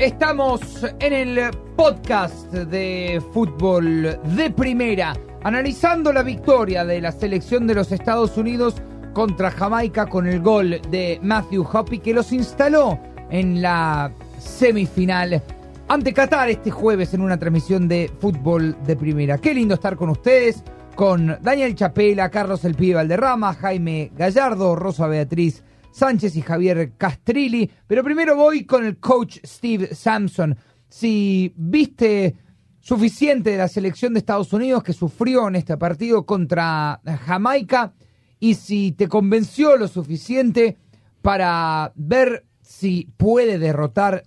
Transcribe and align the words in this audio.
Estamos 0.00 0.62
en 0.98 1.12
el 1.12 1.50
podcast 1.76 2.50
de 2.50 3.22
fútbol 3.34 4.18
de 4.34 4.50
primera, 4.50 5.12
analizando 5.42 6.10
la 6.10 6.22
victoria 6.22 6.86
de 6.86 7.02
la 7.02 7.12
selección 7.12 7.66
de 7.66 7.74
los 7.74 7.92
Estados 7.92 8.38
Unidos 8.38 8.76
contra 9.12 9.50
Jamaica 9.50 10.06
con 10.06 10.26
el 10.26 10.40
gol 10.40 10.80
de 10.90 11.20
Matthew 11.22 11.68
Hoppy 11.70 11.98
que 11.98 12.14
los 12.14 12.32
instaló 12.32 12.98
en 13.28 13.60
la 13.60 14.10
semifinal 14.38 15.42
ante 15.86 16.14
Qatar 16.14 16.48
este 16.48 16.70
jueves 16.70 17.12
en 17.12 17.20
una 17.20 17.38
transmisión 17.38 17.86
de 17.86 18.10
fútbol 18.20 18.82
de 18.86 18.96
primera. 18.96 19.36
Qué 19.36 19.52
lindo 19.52 19.74
estar 19.74 19.96
con 19.96 20.08
ustedes, 20.08 20.64
con 20.94 21.36
Daniel 21.42 21.74
Chapela, 21.74 22.30
Carlos 22.30 22.64
El 22.64 22.74
Pibe 22.74 22.94
Valderrama, 22.94 23.52
Jaime 23.52 24.12
Gallardo, 24.16 24.76
Rosa 24.76 25.06
Beatriz 25.08 25.62
Sánchez 25.90 26.36
y 26.36 26.42
Javier 26.42 26.92
Castrilli. 26.96 27.70
Pero 27.86 28.04
primero 28.04 28.36
voy 28.36 28.64
con 28.64 28.84
el 28.84 28.98
coach 28.98 29.38
Steve 29.44 29.94
Sampson. 29.94 30.56
Si 30.88 31.52
viste 31.56 32.34
suficiente 32.80 33.50
de 33.50 33.58
la 33.58 33.68
selección 33.68 34.14
de 34.14 34.20
Estados 34.20 34.52
Unidos 34.52 34.82
que 34.82 34.92
sufrió 34.92 35.48
en 35.48 35.56
este 35.56 35.76
partido 35.76 36.24
contra 36.24 37.00
Jamaica 37.26 37.92
y 38.38 38.54
si 38.54 38.92
te 38.92 39.06
convenció 39.06 39.76
lo 39.76 39.86
suficiente 39.86 40.78
para 41.22 41.92
ver 41.94 42.44
si 42.62 43.08
puede 43.16 43.58
derrotar 43.58 44.22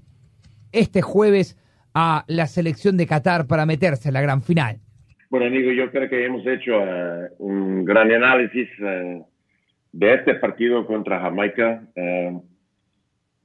este 0.71 1.01
jueves 1.01 1.57
a 1.93 2.23
la 2.27 2.47
selección 2.47 2.97
de 2.97 3.07
Qatar 3.07 3.47
para 3.47 3.65
meterse 3.65 4.09
en 4.09 4.13
la 4.13 4.21
gran 4.21 4.41
final. 4.41 4.79
Bueno, 5.29 5.47
amigo, 5.47 5.71
yo 5.71 5.89
creo 5.89 6.09
que 6.09 6.25
hemos 6.25 6.45
hecho 6.45 6.77
uh, 6.77 7.43
un 7.43 7.85
gran 7.85 8.11
análisis 8.11 8.69
uh, 8.79 9.25
de 9.93 10.15
este 10.15 10.35
partido 10.35 10.85
contra 10.85 11.21
Jamaica. 11.21 11.83
Uh, 11.95 12.43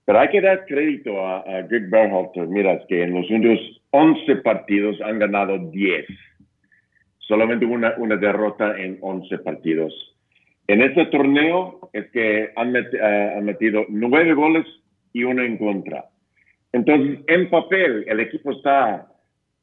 pero 0.05 0.21
hay 0.21 0.29
que 0.29 0.41
dar 0.41 0.65
crédito 0.65 1.25
a, 1.25 1.41
a 1.41 1.63
Greg 1.63 1.91
Berhalter. 1.91 2.49
Mira, 2.49 2.81
que 2.89 3.03
en 3.03 3.15
los 3.15 3.31
últimos 3.31 3.61
11 3.91 4.37
partidos 4.37 5.01
han 5.03 5.19
ganado 5.19 5.59
10. 5.59 6.07
Solamente 7.19 7.67
una, 7.67 7.95
una 7.99 8.17
derrota 8.17 8.77
en 8.81 8.99
11 9.01 9.39
partidos. 9.39 10.17
En 10.67 10.83
este 10.83 11.07
torneo 11.07 11.91
es 11.93 12.11
que 12.11 12.51
han, 12.57 12.73
met, 12.73 12.93
uh, 12.95 13.39
han 13.39 13.45
metido 13.45 13.85
9 13.89 14.33
goles 14.33 14.67
y 15.13 15.25
uno 15.25 15.43
en 15.43 15.59
contra. 15.59 16.07
Entonces, 16.73 17.21
en 17.27 17.51
papel, 17.51 18.05
el 18.09 18.21
equipo 18.21 18.53
está 18.53 19.07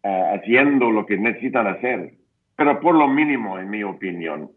uh, 0.04 0.36
haciendo 0.36 0.92
lo 0.92 1.06
que 1.06 1.18
necesitan 1.18 1.68
hacer, 1.68 2.12
pero 2.56 2.80
por 2.80 2.96
lo 2.96 3.08
mínimo, 3.08 3.58
en 3.58 3.70
mi 3.70 3.84
opinión, 3.84 4.52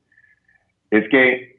es 0.90 1.08
que 1.08 1.57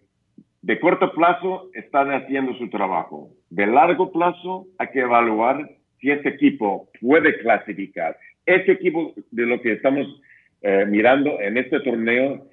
de 0.70 0.80
corto 0.80 1.12
plazo 1.14 1.72
están 1.74 2.12
haciendo 2.12 2.54
su 2.54 2.70
trabajo. 2.70 3.32
De 3.50 3.66
largo 3.66 4.12
plazo 4.12 4.68
hay 4.78 4.90
que 4.90 5.00
evaluar 5.00 5.68
si 6.00 6.12
este 6.12 6.30
equipo 6.30 6.90
puede 7.02 7.40
clasificar. 7.40 8.16
Este 8.46 8.74
equipo 8.74 9.16
de 9.32 9.48
lo 9.48 9.60
que 9.62 9.72
estamos 9.72 10.06
eh, 10.62 10.86
mirando 10.88 11.42
en 11.42 11.58
este 11.58 11.80
torneo 11.80 12.46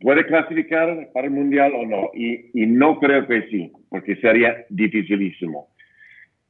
puede 0.00 0.24
clasificar 0.24 1.10
para 1.12 1.26
el 1.26 1.34
Mundial 1.34 1.74
o 1.74 1.84
no. 1.84 2.10
Y, 2.14 2.64
no 2.68 2.98
creo 2.98 3.26
que 3.26 3.42
sí, 3.50 3.70
porque 3.90 4.16
sería 4.16 4.64
dificilísimo. 4.70 5.68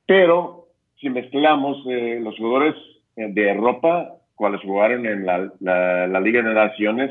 Pero 0.07 0.69
si 1.01 1.11
mezclamos 1.11 1.85
eh, 1.91 2.21
los 2.23 2.37
jugadores 2.37 2.77
eh, 3.17 3.27
de 3.33 3.51
Europa, 3.51 4.19
cuales 4.37 4.61
jugaron 4.61 5.05
en 5.05 5.27
la, 5.27 6.21
Liga 6.21 6.43
de 6.43 6.55
Naciones, 6.55 7.11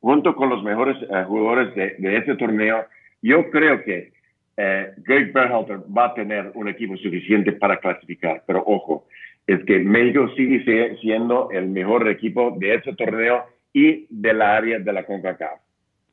junto 0.00 0.36
con 0.36 0.50
los 0.50 0.62
mejores 0.62 0.98
jugadores 1.26 1.74
de, 1.74 1.94
de, 1.96 2.18
este 2.18 2.34
torneo, 2.34 2.84
yo 3.22 3.50
creo 3.50 3.82
que 3.82 4.12
eh, 4.56 4.92
Greg 4.98 5.32
Berhalter 5.32 5.78
va 5.96 6.06
a 6.06 6.14
tener 6.14 6.50
un 6.54 6.68
equipo 6.68 6.96
suficiente 6.96 7.52
para 7.52 7.78
clasificar. 7.78 8.42
Pero 8.46 8.62
ojo, 8.66 9.06
es 9.46 9.64
que 9.64 9.78
México 9.78 10.28
sigue 10.36 10.96
siendo 11.00 11.50
el 11.50 11.68
mejor 11.68 12.08
equipo 12.08 12.56
de 12.58 12.74
este 12.74 12.94
torneo 12.94 13.44
y 13.72 14.06
de 14.10 14.32
la 14.34 14.56
área 14.56 14.78
de 14.78 14.92
la 14.92 15.04
CONCACAF, 15.04 15.60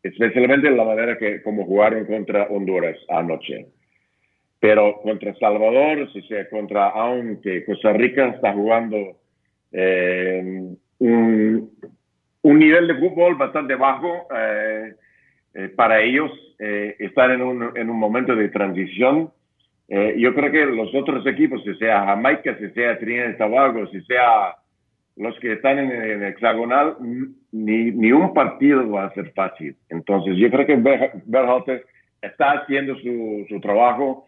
especialmente 0.03 0.69
la 0.69 0.83
manera 0.83 1.17
que 1.17 1.41
como 1.41 1.65
jugaron 1.65 2.05
contra 2.05 2.43
Honduras 2.43 2.97
anoche 3.09 3.67
pero 4.65 4.99
contra 5.03 5.35
Salvador, 5.35 6.11
si 6.11 6.23
sea 6.23 6.49
contra, 6.49 6.89
aunque 6.89 7.63
Costa 7.65 7.93
Rica 7.93 8.29
está 8.29 8.51
jugando 8.51 8.97
eh, 9.71 10.41
un, 10.97 11.71
un, 12.41 12.59
nivel 12.59 12.87
de 12.87 12.95
fútbol 12.95 13.35
bastante 13.35 13.75
bajo 13.75 14.27
eh, 14.35 14.95
eh, 15.55 15.69
para 15.69 16.01
ellos, 16.01 16.31
eh, 16.59 16.95
estar 16.99 17.31
en 17.31 17.41
un, 17.41 17.71
en 17.75 17.89
un, 17.89 17.97
momento 17.97 18.35
de 18.35 18.49
transición. 18.49 19.31
Eh, 19.87 20.15
yo 20.17 20.33
creo 20.33 20.51
que 20.51 20.65
los 20.65 20.93
otros 20.93 21.25
equipos, 21.25 21.63
si 21.63 21.73
sea 21.75 22.05
Jamaica, 22.05 22.57
si 22.57 22.69
sea 22.71 22.99
Trinidad 22.99 23.29
y 23.29 23.37
Tobago, 23.37 23.87
si 23.87 24.01
sea 24.01 24.55
los 25.15 25.37
que 25.39 25.53
están 25.53 25.79
en 25.79 25.91
el 25.91 26.23
hexagonal, 26.23 26.97
ni, 27.51 27.91
ni 27.91 28.11
un 28.11 28.33
partido 28.33 28.89
va 28.89 29.05
a 29.05 29.13
ser 29.13 29.31
fácil. 29.31 29.75
Entonces, 29.89 30.35
yo 30.37 30.51
creo 30.51 30.65
que 30.65 30.75
Berhalter 31.25 31.85
está 32.21 32.51
haciendo 32.51 32.95
su, 32.97 33.45
su 33.47 33.59
trabajo 33.61 34.25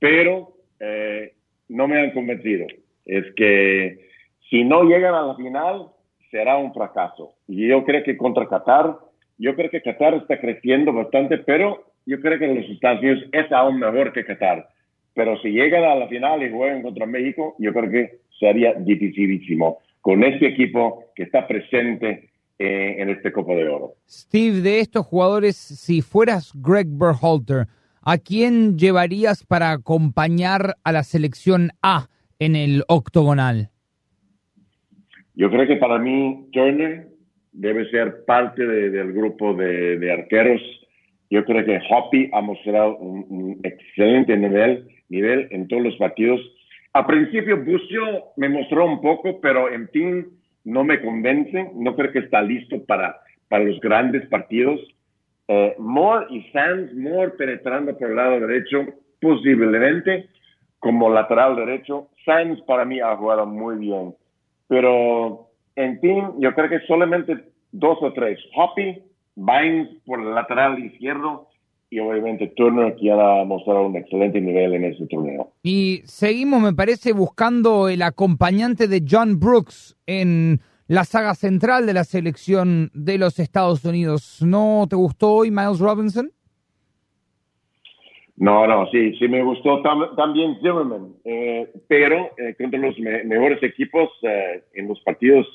pero 0.00 0.54
eh, 0.80 1.34
no 1.68 1.86
me 1.86 2.00
han 2.00 2.10
convencido. 2.10 2.66
Es 3.04 3.32
que 3.36 4.08
si 4.48 4.64
no 4.64 4.82
llegan 4.82 5.14
a 5.14 5.22
la 5.22 5.36
final, 5.36 5.88
será 6.32 6.56
un 6.56 6.74
fracaso. 6.74 7.34
Y 7.46 7.68
yo 7.68 7.84
creo 7.84 8.02
que 8.02 8.16
contra 8.16 8.48
Qatar, 8.48 8.96
yo 9.40 9.56
creo 9.56 9.70
que 9.70 9.80
Qatar 9.80 10.14
está 10.14 10.38
creciendo 10.38 10.92
bastante, 10.92 11.38
pero 11.38 11.82
yo 12.04 12.20
creo 12.20 12.38
que 12.38 12.46
los 12.46 12.68
Estados 12.68 13.00
Unidos 13.00 13.24
es 13.32 13.50
aún 13.50 13.80
mejor 13.80 14.12
que 14.12 14.24
Qatar. 14.24 14.68
Pero 15.14 15.40
si 15.40 15.48
llegan 15.48 15.82
a 15.84 15.94
la 15.94 16.08
final 16.08 16.42
y 16.42 16.50
juegan 16.50 16.82
contra 16.82 17.06
México, 17.06 17.56
yo 17.58 17.72
creo 17.72 17.90
que 17.90 18.18
sería 18.38 18.74
dificilísimo 18.74 19.78
con 20.02 20.22
este 20.24 20.46
equipo 20.46 21.06
que 21.14 21.22
está 21.22 21.48
presente 21.48 22.28
eh, 22.58 22.96
en 22.98 23.08
este 23.08 23.32
Copa 23.32 23.54
de 23.54 23.66
Oro. 23.66 23.94
Steve, 24.06 24.60
de 24.60 24.80
estos 24.80 25.06
jugadores, 25.06 25.56
si 25.56 26.02
fueras 26.02 26.52
Greg 26.54 26.88
Berhalter, 26.88 27.66
¿a 28.02 28.18
quién 28.18 28.76
llevarías 28.76 29.44
para 29.44 29.72
acompañar 29.72 30.76
a 30.84 30.92
la 30.92 31.02
selección 31.02 31.70
A 31.82 32.08
en 32.38 32.56
el 32.56 32.84
octogonal? 32.88 33.70
Yo 35.34 35.50
creo 35.50 35.66
que 35.66 35.76
para 35.76 35.98
mí 35.98 36.46
Turner 36.52 37.09
debe 37.52 37.88
ser 37.90 38.24
parte 38.24 38.66
de, 38.66 38.90
del 38.90 39.12
grupo 39.12 39.54
de, 39.54 39.98
de, 39.98 40.12
arqueros. 40.12 40.60
Yo 41.30 41.44
creo 41.44 41.64
que 41.64 41.80
Hoppy 41.90 42.30
ha 42.32 42.40
mostrado 42.40 42.96
un, 42.96 43.26
un, 43.28 43.60
excelente 43.62 44.36
nivel, 44.36 44.86
nivel 45.08 45.48
en 45.50 45.68
todos 45.68 45.82
los 45.82 45.96
partidos. 45.96 46.40
A 46.92 47.06
principio 47.06 47.56
Bucio 47.64 48.32
me 48.36 48.48
mostró 48.48 48.86
un 48.86 49.00
poco, 49.00 49.40
pero 49.40 49.72
en 49.72 49.88
fin 49.90 50.26
no 50.64 50.84
me 50.84 51.00
convence. 51.00 51.70
No 51.74 51.94
creo 51.94 52.12
que 52.12 52.20
está 52.20 52.42
listo 52.42 52.84
para, 52.84 53.20
para 53.48 53.64
los 53.64 53.80
grandes 53.80 54.26
partidos. 54.28 54.80
Eh, 55.48 55.74
Moore 55.78 56.26
y 56.30 56.42
Sands, 56.52 56.94
Moore 56.94 57.32
penetrando 57.32 57.96
por 57.96 58.10
el 58.10 58.16
lado 58.16 58.40
derecho, 58.40 58.86
posiblemente 59.20 60.28
como 60.78 61.10
lateral 61.10 61.56
derecho. 61.56 62.08
Sands 62.24 62.60
para 62.62 62.84
mí 62.84 63.00
ha 63.00 63.16
jugado 63.16 63.46
muy 63.46 63.76
bien. 63.76 64.14
Pero 64.68 65.49
en 65.76 66.00
fin, 66.00 66.24
yo 66.38 66.54
creo 66.54 66.68
que 66.68 66.80
solamente 66.86 67.36
dos 67.72 67.98
o 68.02 68.12
tres. 68.12 68.38
Hoppy, 68.54 69.02
Vines 69.36 69.88
por 70.04 70.20
el 70.20 70.34
lateral 70.34 70.78
izquierdo 70.84 71.48
y 71.88 71.98
obviamente 71.98 72.48
Turner 72.56 72.94
que 72.96 73.10
ha 73.10 73.44
mostrado 73.44 73.86
un 73.86 73.96
excelente 73.96 74.40
nivel 74.40 74.74
en 74.74 74.84
ese 74.84 75.06
torneo. 75.06 75.52
Y 75.62 76.02
seguimos, 76.04 76.62
me 76.62 76.72
parece, 76.72 77.12
buscando 77.12 77.88
el 77.88 78.02
acompañante 78.02 78.86
de 78.86 79.02
John 79.08 79.40
Brooks 79.40 79.96
en 80.06 80.60
la 80.86 81.04
saga 81.04 81.34
central 81.34 81.86
de 81.86 81.94
la 81.94 82.04
selección 82.04 82.90
de 82.94 83.18
los 83.18 83.38
Estados 83.38 83.84
Unidos. 83.84 84.42
¿No 84.44 84.86
te 84.88 84.96
gustó 84.96 85.32
hoy 85.32 85.50
Miles 85.50 85.78
Robinson? 85.80 86.30
No, 88.36 88.66
no, 88.66 88.86
sí, 88.90 89.14
sí 89.18 89.28
me 89.28 89.42
gustó 89.42 89.82
tam 89.82 90.16
también 90.16 90.56
Zimmerman, 90.62 91.14
eh, 91.24 91.70
pero 91.88 92.30
eh, 92.38 92.54
contra 92.56 92.80
los 92.80 92.98
me 92.98 93.22
mejores 93.24 93.62
equipos 93.62 94.08
eh, 94.22 94.64
en 94.74 94.88
los 94.88 94.98
partidos 95.00 95.46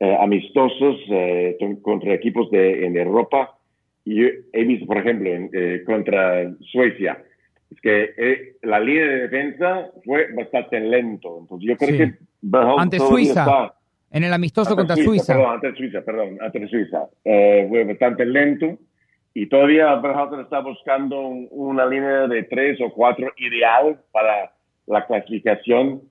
eh, 0.00 0.16
amistosos 0.20 0.96
eh, 1.10 1.56
contra 1.82 2.14
equipos 2.14 2.50
de 2.50 2.86
en 2.86 2.96
Europa, 2.96 3.56
y 4.04 4.22
he 4.24 4.64
visto, 4.64 4.86
por 4.86 4.98
ejemplo, 4.98 5.30
en, 5.30 5.50
eh, 5.52 5.82
contra 5.86 6.50
Suecia, 6.72 7.22
es 7.70 7.80
que 7.80 8.56
la 8.62 8.80
línea 8.80 9.06
de 9.06 9.28
defensa 9.28 9.90
fue 10.04 10.32
bastante 10.32 10.80
lento, 10.80 11.38
entonces 11.40 11.68
yo 11.68 11.76
creo 11.76 11.90
sí. 11.90 11.98
que 11.98 12.14
ante 12.52 12.98
Suiza. 12.98 13.40
Está, 13.42 13.74
en 14.10 14.24
el 14.24 14.32
amistoso 14.32 14.74
contra 14.74 14.96
Suiza. 14.96 15.34
Perdón, 15.34 15.52
ante 15.52 15.74
Suiza, 15.76 16.00
perdón, 16.02 16.38
ante 16.40 16.68
Suiza. 16.68 17.08
Eh, 17.24 17.66
fue 17.68 17.84
bastante 17.84 18.24
lento 18.24 18.78
y 19.34 19.46
todavía 19.46 19.94
Berhalter 19.96 20.40
está 20.40 20.60
buscando 20.60 21.20
un, 21.20 21.48
una 21.50 21.86
línea 21.86 22.26
de 22.26 22.42
tres 22.44 22.80
o 22.80 22.92
cuatro 22.92 23.32
ideal 23.36 24.00
para 24.10 24.52
la 24.86 25.06
clasificación. 25.06 26.02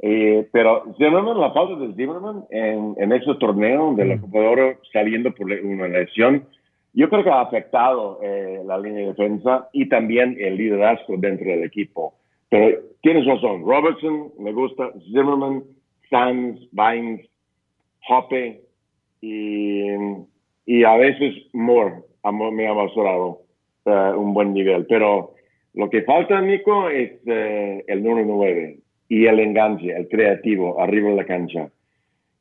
Eh, 0.00 0.48
pero 0.52 0.84
Zimmerman, 0.96 1.40
la 1.40 1.52
falta 1.52 1.74
de 1.74 1.92
Zimmerman 1.94 2.44
en, 2.50 2.94
en 2.98 3.12
ese 3.12 3.34
torneo 3.34 3.94
de 3.94 4.04
la 4.04 4.20
Copa 4.20 4.38
de 4.38 4.46
Oro 4.46 4.78
saliendo 4.92 5.34
por 5.34 5.50
una 5.50 5.88
lesión, 5.88 6.46
yo 6.94 7.08
creo 7.08 7.24
que 7.24 7.30
ha 7.30 7.40
afectado 7.40 8.20
eh, 8.22 8.62
la 8.64 8.78
línea 8.78 9.00
de 9.00 9.06
defensa 9.08 9.68
y 9.72 9.88
también 9.88 10.36
el 10.38 10.56
liderazgo 10.56 11.16
dentro 11.18 11.46
del 11.50 11.64
equipo. 11.64 12.14
Pero 12.48 12.78
tienes 13.02 13.26
razón. 13.26 13.62
Robertson, 13.62 14.32
me 14.38 14.52
gusta. 14.52 14.90
Zimmerman, 15.12 15.64
Sands, 16.08 16.60
Vines, 16.72 17.28
Hoppe 18.08 18.62
y, 19.20 19.82
y 20.64 20.84
a 20.84 20.96
veces 20.96 21.34
Moore 21.52 21.96
me 22.52 22.66
ha 22.66 22.74
mostrado 22.74 23.40
uh, 23.84 24.18
un 24.18 24.32
buen 24.34 24.54
nivel. 24.54 24.86
Pero 24.86 25.34
lo 25.74 25.90
que 25.90 26.02
falta, 26.02 26.40
Nico, 26.40 26.88
es 26.88 27.12
uh, 27.26 27.82
el 27.86 28.02
número 28.02 28.26
9 28.26 28.78
y 29.08 29.26
el 29.26 29.40
enganche, 29.40 29.96
el 29.96 30.08
creativo, 30.08 30.80
arriba 30.80 31.10
de 31.10 31.16
la 31.16 31.24
cancha. 31.24 31.70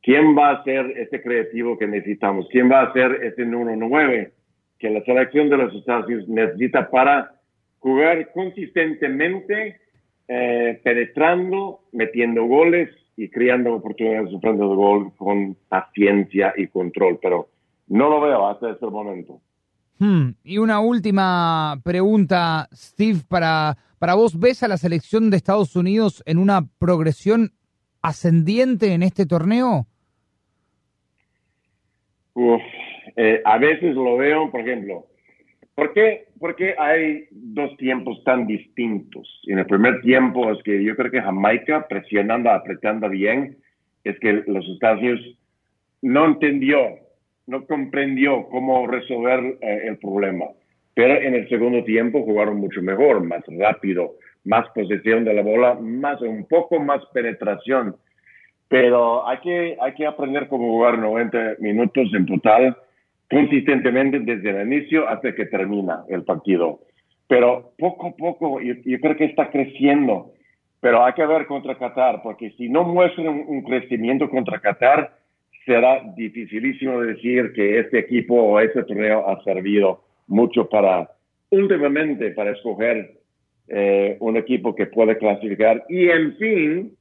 ¿Quién 0.02 0.38
va 0.38 0.52
a 0.52 0.64
ser 0.64 0.86
ese 0.98 1.22
creativo 1.22 1.78
que 1.78 1.88
necesitamos? 1.88 2.48
¿Quién 2.52 2.72
va 2.72 2.82
a 2.82 2.94
ser 2.94 3.24
ese 3.24 3.46
número 3.46 3.76
9 3.76 4.32
que 4.80 4.90
la 4.90 5.02
selección 5.04 5.50
de 5.50 5.58
los 5.58 5.74
Estados 5.74 6.06
Unidos 6.06 6.28
necesita 6.30 6.90
para 6.90 7.32
jugar 7.80 8.32
consistentemente, 8.32 9.78
eh, 10.28 10.80
penetrando, 10.84 11.82
metiendo 11.92 12.46
goles 12.46 12.90
y 13.16 13.30
creando 13.30 13.74
oportunidades 13.74 14.32
de 14.32 14.40
frente 14.40 14.62
de 14.62 14.76
gol 14.76 15.12
con 15.18 15.56
paciencia 15.68 16.54
y 16.56 16.68
control? 16.68 17.20
Pero 17.22 17.50
no 17.88 18.10
lo 18.10 18.22
veo 18.22 18.48
hasta 18.48 18.72
este 18.72 18.86
momento. 18.86 19.42
Hmm, 20.00 20.30
y 20.44 20.60
una 20.60 20.80
última 20.80 21.82
pregunta, 21.84 22.68
Steve, 22.72 23.20
para, 23.28 23.76
para 24.00 24.16
vos, 24.16 24.40
¿ves 24.40 24.64
a 24.64 24.68
la 24.68 24.78
selección 24.78 25.30
de 25.30 25.38
Estados 25.38 25.76
Unidos 25.76 26.24
en 26.26 26.38
una 26.38 26.62
progresión 26.80 27.52
ascendiente 28.02 28.94
en 28.94 29.04
este 29.04 29.26
torneo? 29.26 29.88
Eh, 33.16 33.42
a 33.44 33.58
veces 33.58 33.96
lo 33.96 34.18
veo, 34.18 34.52
por 34.52 34.62
ejemplo, 34.62 35.08
¿por 35.74 35.94
qué, 35.94 36.76
hay 36.78 37.26
dos 37.32 37.76
tiempos 37.78 38.24
tan 38.24 38.46
distintos? 38.46 39.42
En 39.48 39.58
el 39.58 39.66
primer 39.66 40.02
tiempo 40.02 40.52
es 40.52 40.62
que 40.64 40.84
yo 40.84 40.96
creo 40.96 41.12
que 41.12 41.22
Jamaica, 41.22 41.88
presionando, 41.88 42.52
apretando 42.52 43.10
bien, 43.10 43.58
es 44.04 44.20
que 44.20 44.44
los 44.46 44.68
Estados 44.70 45.00
Unidos 45.00 45.22
no 46.04 46.26
entendió, 46.26 46.78
no 47.48 47.66
comprendió 47.66 48.48
cómo 48.50 48.86
resolver 48.86 49.58
eh, 49.62 49.82
el 49.86 49.98
problema. 49.98 50.46
Pero 50.98 51.14
en 51.14 51.36
el 51.36 51.48
segundo 51.48 51.84
tiempo 51.84 52.24
jugaron 52.24 52.58
mucho 52.58 52.82
mejor, 52.82 53.24
más 53.24 53.44
rápido, 53.46 54.16
más 54.46 54.68
posesión 54.74 55.26
de 55.26 55.34
la 55.36 55.44
bola, 55.44 55.76
más 55.76 56.20
un 56.24 56.48
poco 56.48 56.80
más 56.80 57.06
penetración. 57.14 57.96
Pero 58.68 59.28
hay 59.28 59.38
que, 59.42 59.78
hay 59.80 59.94
que 59.94 60.08
aprender 60.08 60.48
cómo 60.48 60.72
jugar 60.72 60.98
90 60.98 61.58
minutos 61.60 62.12
en 62.16 62.26
total 62.26 62.76
consistentemente 63.30 64.22
desde 64.22 64.50
el 64.50 64.66
inicio 64.74 65.08
hasta 65.08 65.36
que 65.36 65.46
termina 65.46 66.04
el 66.10 66.24
partido. 66.24 66.80
Pero 67.28 67.74
poco 67.78 68.08
a 68.08 68.16
poco, 68.16 68.60
yo, 68.60 68.74
creo 69.00 69.16
que 69.16 69.26
está 69.26 69.52
creciendo. 69.52 70.32
Pero 70.80 71.06
hay 71.06 71.14
que 71.14 71.28
ver 71.28 71.46
contra 71.46 71.78
Qatar, 71.78 72.24
porque 72.24 72.50
si 72.58 72.70
no 72.70 72.84
muestran 72.84 73.28
un, 73.28 73.62
crecimiento 73.62 74.32
contra 74.32 74.60
Qatar, 74.60 75.16
será 75.64 76.02
dificilísimo 76.16 77.02
decir 77.02 77.54
que 77.54 77.82
este 77.82 78.00
equipo 78.00 78.34
o 78.34 78.60
este 78.60 78.82
torneo 78.82 79.30
ha 79.30 79.44
servido 79.44 80.07
mucho 80.28 80.70
para, 80.70 81.10
últimamente, 81.50 82.32
para 82.32 82.52
escoger 82.52 83.20
eh, 83.68 84.18
un 84.20 84.38
equipo 84.38 84.76
que 84.76 84.86
puede 84.86 85.18
clasificar 85.18 85.86
y, 85.90 86.10
en 86.10 86.38
fin, 86.38 86.98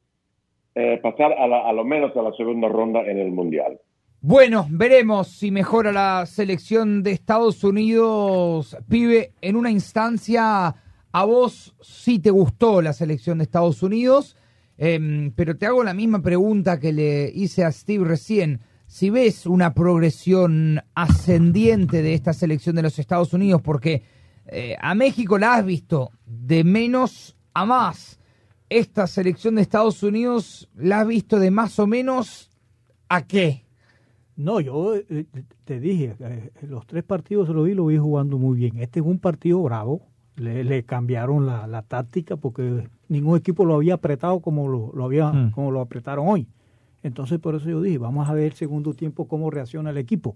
eh, 0.74 0.98
pasar 1.02 1.32
a, 1.32 1.68
a 1.68 1.72
lo 1.72 1.84
menos 1.84 2.16
a 2.16 2.22
la 2.22 2.32
segunda 2.32 2.68
ronda 2.68 3.00
en 3.02 3.18
el 3.18 3.30
Mundial. 3.30 3.78
Bueno, 4.20 4.66
veremos 4.70 5.28
si 5.28 5.50
mejora 5.50 5.92
la 5.92 6.26
selección 6.26 7.02
de 7.02 7.12
Estados 7.12 7.62
Unidos, 7.62 8.76
pibe, 8.88 9.34
en 9.40 9.54
una 9.54 9.70
instancia. 9.70 10.74
A 11.12 11.24
vos 11.24 11.76
sí 11.80 12.18
te 12.18 12.30
gustó 12.30 12.82
la 12.82 12.92
selección 12.92 13.38
de 13.38 13.44
Estados 13.44 13.82
Unidos, 13.82 14.36
em, 14.78 15.30
pero 15.30 15.56
te 15.56 15.66
hago 15.66 15.84
la 15.84 15.94
misma 15.94 16.22
pregunta 16.22 16.80
que 16.80 16.92
le 16.92 17.30
hice 17.32 17.62
a 17.62 17.70
Steve 17.70 18.04
recién. 18.04 18.60
Si 18.96 19.10
ves 19.10 19.44
una 19.44 19.74
progresión 19.74 20.80
ascendiente 20.94 22.00
de 22.00 22.14
esta 22.14 22.32
selección 22.32 22.76
de 22.76 22.80
los 22.80 22.98
Estados 22.98 23.34
Unidos, 23.34 23.60
porque 23.60 24.02
eh, 24.46 24.74
a 24.80 24.94
México 24.94 25.36
la 25.36 25.56
has 25.56 25.66
visto 25.66 26.12
de 26.24 26.64
menos 26.64 27.36
a 27.52 27.66
más. 27.66 28.18
Esta 28.70 29.06
selección 29.06 29.56
de 29.56 29.60
Estados 29.60 30.02
Unidos 30.02 30.70
la 30.74 31.00
has 31.00 31.08
visto 31.08 31.38
de 31.38 31.50
más 31.50 31.78
o 31.78 31.86
menos 31.86 32.50
a 33.10 33.26
qué? 33.26 33.66
No, 34.34 34.60
yo 34.60 34.94
eh, 34.96 35.26
te 35.66 35.78
dije, 35.78 36.16
eh, 36.18 36.50
los 36.62 36.86
tres 36.86 37.04
partidos 37.04 37.50
lo 37.50 37.64
vi, 37.64 37.74
lo 37.74 37.84
vi 37.84 37.98
jugando 37.98 38.38
muy 38.38 38.56
bien. 38.56 38.78
Este 38.78 39.00
es 39.00 39.04
un 39.04 39.18
partido 39.18 39.60
bravo, 39.60 40.06
le, 40.36 40.84
cambiaron 40.84 41.44
la, 41.44 41.84
táctica 41.86 42.38
porque 42.38 42.88
ningún 43.08 43.36
equipo 43.36 43.66
lo 43.66 43.74
había 43.74 43.92
apretado 43.92 44.40
como 44.40 44.68
lo, 44.68 45.04
había, 45.04 45.30
mm. 45.32 45.50
como 45.50 45.70
lo 45.70 45.82
apretaron 45.82 46.28
hoy. 46.28 46.48
Entonces 47.06 47.38
por 47.38 47.54
eso 47.54 47.68
yo 47.68 47.80
dije, 47.80 47.98
vamos 47.98 48.28
a 48.28 48.32
ver 48.34 48.46
el 48.46 48.52
segundo 48.54 48.94
tiempo 48.94 49.28
cómo 49.28 49.50
reacciona 49.50 49.90
el 49.90 49.98
equipo. 49.98 50.34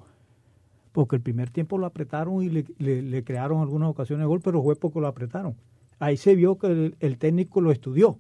Porque 0.93 1.17
el 1.17 1.23
primer 1.23 1.51
tiempo 1.51 1.79
lo 1.79 1.87
apretaron 1.87 2.43
y 2.43 2.49
le, 2.49 3.25
crearon 3.25 3.61
algunas 3.61 3.91
ocasiones 3.91 4.25
de 4.25 4.29
gol, 4.29 4.41
pero 4.41 4.63
fue 4.63 4.77
porque 4.77 5.01
lo 5.01 5.07
apretaron. 5.07 5.55
Ahí 5.99 6.17
se 6.17 6.35
vio 6.35 6.59
que 6.59 6.95
el 6.99 7.19
técnico 7.19 7.61
lo 7.61 7.73
estudió 7.73 8.19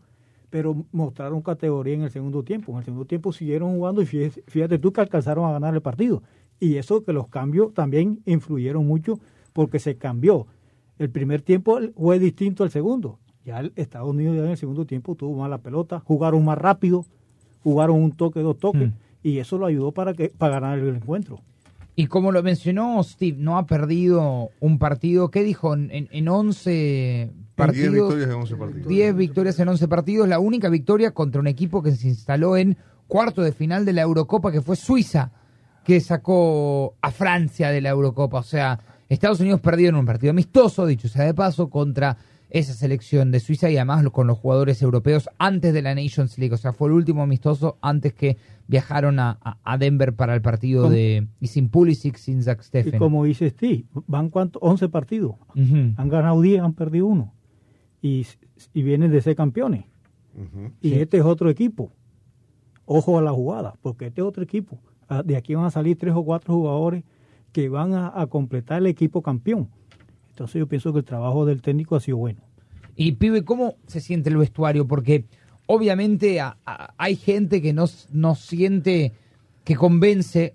pero 0.51 0.85
mostraron 0.91 1.43
categoría 1.43 1.95
en 1.95 2.03
el 2.03 2.11
segundo 2.11 2.43
tiempo. 2.43 2.73
En 2.73 2.79
el 2.79 2.85
segundo 2.85 3.05
tiempo 3.05 3.33
siguieron 3.33 3.77
jugando 3.77 4.03
y 4.03 4.07
fíjate, 4.07 4.79
tú 4.79 4.93
que 4.93 5.01
alcanzaron 5.01 5.49
a 5.49 5.53
ganar 5.53 5.75
el 5.75 5.81
partido. 5.81 6.25
Y 6.59 6.77
eso 6.77 7.05
que 7.05 7.13
los 7.13 7.29
cambios 7.29 7.73
también 7.73 8.21
influyeron 8.27 8.85
mucho 8.85 9.21
porque 9.53 9.79
se 9.79 9.97
cambió. 9.97 10.49
El 10.99 11.09
primer 11.09 11.41
tiempo 11.41 11.79
fue 11.97 12.19
distinto 12.19 12.65
al 12.65 12.71
segundo. 12.71 13.21
Ya 13.45 13.61
el 13.61 13.73
Estados 13.77 14.11
Unidos 14.11 14.37
ya 14.37 14.43
en 14.43 14.51
el 14.51 14.57
segundo 14.57 14.85
tiempo 14.85 15.15
tuvo 15.15 15.39
más 15.39 15.49
la 15.49 15.59
pelota, 15.59 16.01
jugaron 16.01 16.45
más 16.45 16.59
rápido, 16.59 17.07
jugaron 17.63 18.03
un 18.03 18.13
toque, 18.13 18.41
dos 18.41 18.59
toques, 18.59 18.89
mm. 18.89 18.95
y 19.23 19.39
eso 19.39 19.59
lo 19.59 19.67
ayudó 19.67 19.93
para, 19.93 20.15
que, 20.15 20.31
para 20.31 20.61
ganar 20.61 20.79
el 20.79 20.97
encuentro. 20.97 21.41
Y 21.97 22.07
como 22.07 22.33
lo 22.33 22.43
mencionó 22.43 23.03
Steve, 23.03 23.37
no 23.39 23.59
ha 23.59 23.67
perdido 23.67 24.51
un 24.61 24.79
partido, 24.79 25.31
¿qué 25.31 25.43
dijo? 25.43 25.75
En, 25.75 25.91
en 26.11 26.29
11 26.29 27.31
partidos. 27.55 28.15
10 28.17 28.17
victorias 28.17 28.31
en 28.31 28.37
11 28.37 28.57
partidos. 28.57 28.89
10 28.89 29.17
victorias 29.17 29.61
en 29.61 29.69
11 29.69 29.89
partidos. 29.89 30.29
La 30.29 30.39
única 30.39 30.69
victoria 30.69 31.11
contra 31.13 31.41
un 31.41 31.47
equipo 31.47 31.83
que 31.83 31.93
se 31.93 32.09
instaló 32.09 32.57
en 32.57 32.77
cuarto 33.07 33.43
de 33.43 33.53
final 33.53 33.85
de 33.85 33.93
la 33.93 34.03
Eurocopa, 34.03 34.53
que 34.53 34.63
fue 34.63 34.77
Suiza, 34.77 35.33
que 35.85 36.01
sacó 36.01 36.95
a 37.03 37.11
Francia 37.11 37.71
de 37.71 37.81
la 37.81 37.91
Eurocopa. 37.91 38.39
O 38.39 38.45
sea, 38.45 38.79
Estados 39.09 39.41
Unidos 39.41 39.61
perdió 39.61 39.89
en 39.89 39.97
un 39.97 40.07
partido 40.07 40.31
amistoso, 40.31 40.87
dicho 40.87 41.09
sea 41.09 41.25
de 41.25 41.35
paso, 41.35 41.69
contra 41.69 42.17
esa 42.51 42.75
selección 42.75 43.31
de 43.31 43.41
Suiza 43.41 43.71
y 43.71 43.77
además 43.77 44.05
con 44.11 44.27
los 44.27 44.39
jugadores 44.39 44.83
europeos 44.83 45.29
antes 45.39 45.73
de 45.73 45.83
la 45.83 45.95
Nations 45.95 46.39
League. 46.39 46.55
O 46.55 46.59
sea, 46.59 46.73
fue 46.73 46.89
el 46.89 46.95
último 46.95 47.23
amistoso 47.23 47.79
antes 47.81 48.13
que 48.13 48.37
viajaron 48.67 49.19
a, 49.19 49.39
Denver 49.79 50.15
para 50.15 50.35
el 50.35 50.43
partido 50.43 50.91
de. 50.91 51.27
Y 51.41 51.47
sin 51.47 51.69
Pulisic, 51.69 52.17
sin 52.17 52.43
Zach 52.43 52.63
Steffen. 52.63 52.97
Y 52.97 52.99
como 52.99 53.25
dice 53.25 53.51
Steve, 53.51 53.85
¿van 54.07 54.31
cuántos? 54.31 54.61
11 54.63 54.89
partidos. 54.89 55.35
Han 55.57 56.09
ganado 56.09 56.41
10, 56.41 56.61
han 56.61 56.75
perdido 56.75 57.07
uno 57.07 57.35
y, 58.03 58.27
vienen 58.75 59.11
de 59.11 59.21
ser 59.21 59.37
campeones. 59.37 59.85
Y 60.81 60.95
este 60.95 61.19
es 61.19 61.25
otro 61.25 61.51
equipo. 61.51 61.93
Ojo 62.87 63.19
a 63.19 63.23
la 63.23 63.33
jugada, 63.33 63.77
porque 63.83 64.07
este 64.07 64.21
es 64.21 64.27
otro 64.27 64.43
equipo. 64.43 64.81
Ah, 65.09 65.23
de 65.23 65.37
aquí 65.37 65.55
van 65.55 65.65
a 65.65 65.71
salir 65.71 65.99
tres 65.99 66.15
o 66.15 66.25
cuatro 66.25 66.55
jugadores 66.55 67.05
que 67.53 67.69
van 67.69 67.95
a, 67.95 68.27
completar 68.29 68.79
el 68.79 68.87
equipo 68.87 69.23
campeón. 69.23 69.69
Entonces 70.41 70.59
yo 70.59 70.67
pienso 70.67 70.93
que 70.93 71.01
el 71.01 71.05
trabajo 71.05 71.47
del 71.47 71.63
técnico 71.63 71.97
ha 71.97 72.01
sido 72.01 72.17
bueno. 72.17 72.41
Y 72.97 73.13
pibe, 73.13 73.45
¿cómo 73.45 73.77
se 73.87 74.01
siente 74.01 74.31
el 74.31 74.37
vestuario? 74.37 74.87
Porque 74.87 75.27
obviamente 75.67 76.41
hay 76.97 77.17
gente 77.17 77.61
que 77.61 77.73
no, 77.73 77.85
no 78.13 78.35
siente 78.35 79.13
que 79.65 79.77
convence 79.77 80.55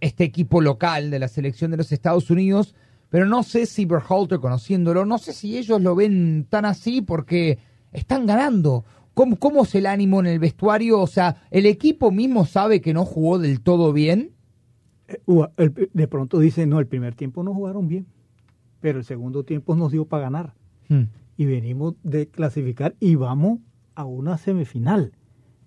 este 0.00 0.24
equipo 0.24 0.60
local 0.60 1.10
de 1.10 1.18
la 1.18 1.28
selección 1.28 1.70
de 1.70 1.78
los 1.78 1.90
Estados 1.90 2.30
Unidos 2.30 2.74
pero 3.14 3.26
no 3.26 3.44
sé 3.44 3.66
si 3.66 3.84
Berhalter, 3.84 4.40
conociéndolo, 4.40 5.04
no 5.04 5.18
sé 5.18 5.32
si 5.32 5.56
ellos 5.56 5.80
lo 5.80 5.94
ven 5.94 6.48
tan 6.50 6.64
así 6.64 7.00
porque 7.00 7.58
están 7.92 8.26
ganando. 8.26 8.84
¿Cómo, 9.14 9.36
¿Cómo 9.36 9.62
es 9.62 9.72
el 9.76 9.86
ánimo 9.86 10.18
en 10.18 10.26
el 10.26 10.40
vestuario? 10.40 10.98
O 11.00 11.06
sea, 11.06 11.36
¿el 11.52 11.66
equipo 11.66 12.10
mismo 12.10 12.44
sabe 12.44 12.80
que 12.80 12.92
no 12.92 13.04
jugó 13.04 13.38
del 13.38 13.60
todo 13.60 13.92
bien? 13.92 14.32
Eh, 15.06 15.88
de 15.92 16.08
pronto 16.08 16.40
dice, 16.40 16.66
no, 16.66 16.80
el 16.80 16.88
primer 16.88 17.14
tiempo 17.14 17.44
no 17.44 17.54
jugaron 17.54 17.86
bien, 17.86 18.08
pero 18.84 18.98
el 18.98 19.06
segundo 19.06 19.44
tiempo 19.44 19.74
nos 19.74 19.92
dio 19.92 20.04
para 20.04 20.24
ganar. 20.24 20.52
Hmm. 20.90 21.04
Y 21.38 21.46
venimos 21.46 21.94
de 22.02 22.28
clasificar 22.28 22.94
y 23.00 23.14
vamos 23.14 23.60
a 23.94 24.04
una 24.04 24.36
semifinal. 24.36 25.12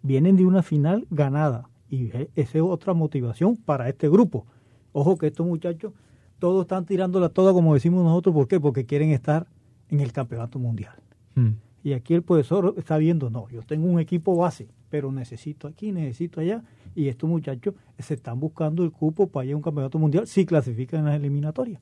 Vienen 0.03 0.35
de 0.35 0.45
una 0.45 0.61
final 0.61 1.07
ganada. 1.09 1.67
Y 1.89 2.11
esa 2.35 2.57
es 2.59 2.61
otra 2.61 2.93
motivación 2.93 3.55
para 3.57 3.89
este 3.89 4.07
grupo. 4.07 4.45
Ojo 4.91 5.17
que 5.17 5.25
estos 5.25 5.47
muchachos 5.47 5.93
todos 6.37 6.65
están 6.65 6.85
tirándola 6.85 7.29
toda 7.29 7.53
como 7.53 7.73
decimos 7.73 8.03
nosotros. 8.03 8.35
¿Por 8.35 8.47
qué? 8.47 8.59
Porque 8.59 8.85
quieren 8.85 9.09
estar 9.09 9.47
en 9.89 9.99
el 9.99 10.11
campeonato 10.11 10.59
mundial. 10.59 10.93
Hmm. 11.33 11.53
Y 11.83 11.93
aquí 11.93 12.13
el 12.13 12.21
profesor 12.21 12.75
está 12.77 12.99
viendo, 12.99 13.31
no, 13.31 13.49
yo 13.49 13.63
tengo 13.63 13.87
un 13.87 13.99
equipo 13.99 14.35
base, 14.35 14.67
pero 14.91 15.11
necesito 15.11 15.67
aquí, 15.67 15.91
necesito 15.91 16.39
allá. 16.39 16.63
Y 16.93 17.07
estos 17.07 17.27
muchachos 17.27 17.73
se 17.97 18.13
están 18.13 18.39
buscando 18.39 18.83
el 18.83 18.91
cupo 18.91 19.25
para 19.25 19.47
ir 19.47 19.53
a 19.53 19.55
un 19.55 19.63
campeonato 19.63 19.97
mundial 19.97 20.27
si 20.27 20.45
clasifican 20.45 20.99
en 20.99 21.05
las 21.07 21.15
eliminatorias. 21.15 21.81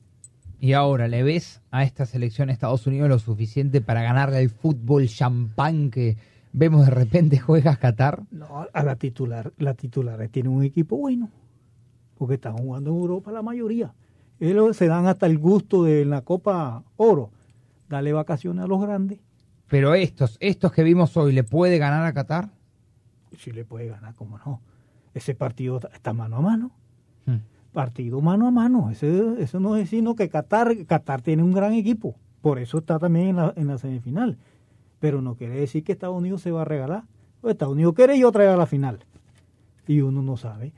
Y 0.58 0.72
ahora, 0.72 1.06
¿le 1.06 1.22
ves 1.22 1.60
a 1.70 1.82
esta 1.82 2.06
selección 2.06 2.48
de 2.48 2.54
Estados 2.54 2.86
Unidos 2.86 3.08
lo 3.08 3.18
suficiente 3.18 3.80
para 3.80 4.02
ganarle 4.02 4.40
el 4.40 4.50
fútbol 4.50 5.06
champán 5.06 5.90
que 5.90 6.16
vemos 6.52 6.86
de 6.86 6.90
repente 6.90 7.38
juegas 7.38 7.78
Qatar? 7.78 8.22
No, 8.30 8.66
a 8.72 8.82
la 8.82 8.96
titular, 8.96 9.52
la 9.58 9.74
titular 9.74 10.26
tiene 10.28 10.48
un 10.48 10.64
equipo 10.64 10.96
bueno, 10.96 11.30
porque 12.16 12.34
están 12.34 12.56
jugando 12.56 12.90
en 12.90 12.96
Europa 12.96 13.30
la 13.32 13.42
mayoría. 13.42 13.92
Ellos 14.40 14.76
se 14.76 14.86
dan 14.86 15.06
hasta 15.06 15.26
el 15.26 15.38
gusto 15.38 15.84
de 15.84 16.04
la 16.04 16.22
Copa 16.22 16.84
Oro, 16.96 17.30
darle 17.88 18.12
vacaciones 18.12 18.64
a 18.64 18.68
los 18.68 18.80
grandes. 18.80 19.18
Pero 19.68 19.94
estos, 19.94 20.36
estos 20.40 20.72
que 20.72 20.82
vimos 20.82 21.16
hoy, 21.16 21.32
¿le 21.32 21.44
puede 21.44 21.78
ganar 21.78 22.04
a 22.04 22.12
Qatar? 22.12 22.50
Sí 23.38 23.50
le 23.50 23.64
puede 23.64 23.88
ganar, 23.88 24.14
cómo 24.14 24.38
no. 24.38 24.62
Ese 25.12 25.34
partido 25.34 25.80
está 25.92 26.12
mano 26.12 26.36
a 26.36 26.40
mano. 26.40 26.70
Hmm. 27.26 27.38
Partido 27.76 28.22
mano 28.22 28.46
a 28.46 28.50
mano. 28.50 28.90
eso 28.90 29.60
no 29.60 29.76
es 29.76 29.90
sino 29.90 30.14
que 30.16 30.30
Qatar, 30.30 30.86
Qatar 30.86 31.20
tiene 31.20 31.42
un 31.42 31.52
gran 31.52 31.74
equipo. 31.74 32.14
Por 32.40 32.58
eso 32.58 32.78
está 32.78 32.98
también 32.98 33.28
en 33.28 33.36
la, 33.36 33.52
en 33.54 33.66
la 33.66 33.76
semifinal. 33.76 34.38
Pero 34.98 35.20
no 35.20 35.34
quiere 35.34 35.56
decir 35.56 35.84
que 35.84 35.92
Estados 35.92 36.16
Unidos 36.16 36.40
se 36.40 36.50
va 36.50 36.62
a 36.62 36.64
regalar. 36.64 37.02
Pues 37.42 37.52
Estados 37.52 37.74
Unidos 37.74 37.92
quiere 37.92 38.18
yo 38.18 38.32
traer 38.32 38.48
a 38.48 38.56
la 38.56 38.64
final. 38.64 39.00
Y 39.86 40.00
uno 40.00 40.22
no 40.22 40.38
sabe. 40.38 40.72